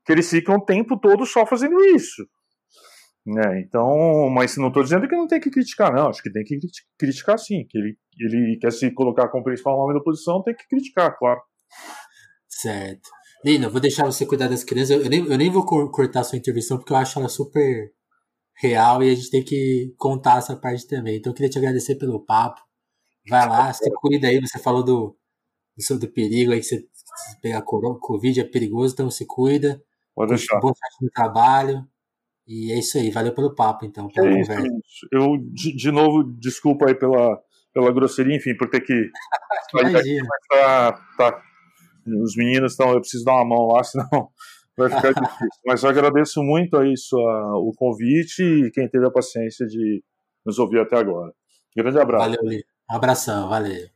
[0.05, 2.26] Que eles ficam o tempo todo só fazendo isso.
[3.27, 3.61] Né?
[3.61, 6.09] Então, mas não estou dizendo que não tem que criticar, não.
[6.09, 6.59] Acho que tem que
[6.99, 7.66] criticar sim.
[7.68, 11.41] Que ele, ele quer se colocar como principal nome da oposição, tem que criticar, claro.
[12.49, 13.09] Certo.
[13.45, 15.03] Nina, vou deixar você cuidar das crianças.
[15.03, 17.93] Eu nem, eu nem vou cortar a sua intervenção porque eu acho ela super
[18.57, 21.16] real e a gente tem que contar essa parte também.
[21.16, 22.61] Então eu queria te agradecer pelo papo.
[23.29, 24.41] Vai lá, se cuida aí.
[24.41, 25.16] Você falou do,
[25.77, 26.87] do, do perigo aí que você
[27.43, 29.83] pegar Covid é perigoso, então se cuida.
[30.14, 30.61] Pode deixar.
[30.61, 31.87] Boa sorte no trabalho.
[32.47, 34.66] E é isso aí, valeu pelo papo, então, pela é conversa.
[34.66, 35.09] Isso.
[35.11, 37.40] Eu, de, de, novo, desculpa aí pela,
[37.72, 39.11] pela grosseria, enfim, por ter que
[39.72, 39.92] mas
[40.49, 41.42] tá, tá,
[42.22, 44.28] os meninos estão, eu preciso dar uma mão lá, senão
[44.76, 45.61] vai ficar difícil.
[45.66, 50.03] Mas eu agradeço muito aí sua, o convite e quem teve a paciência de
[50.45, 51.32] nos ouvir até agora.
[51.74, 52.24] Grande abraço.
[52.24, 52.64] Valeu, Li.
[52.90, 53.93] Um abração, valeu.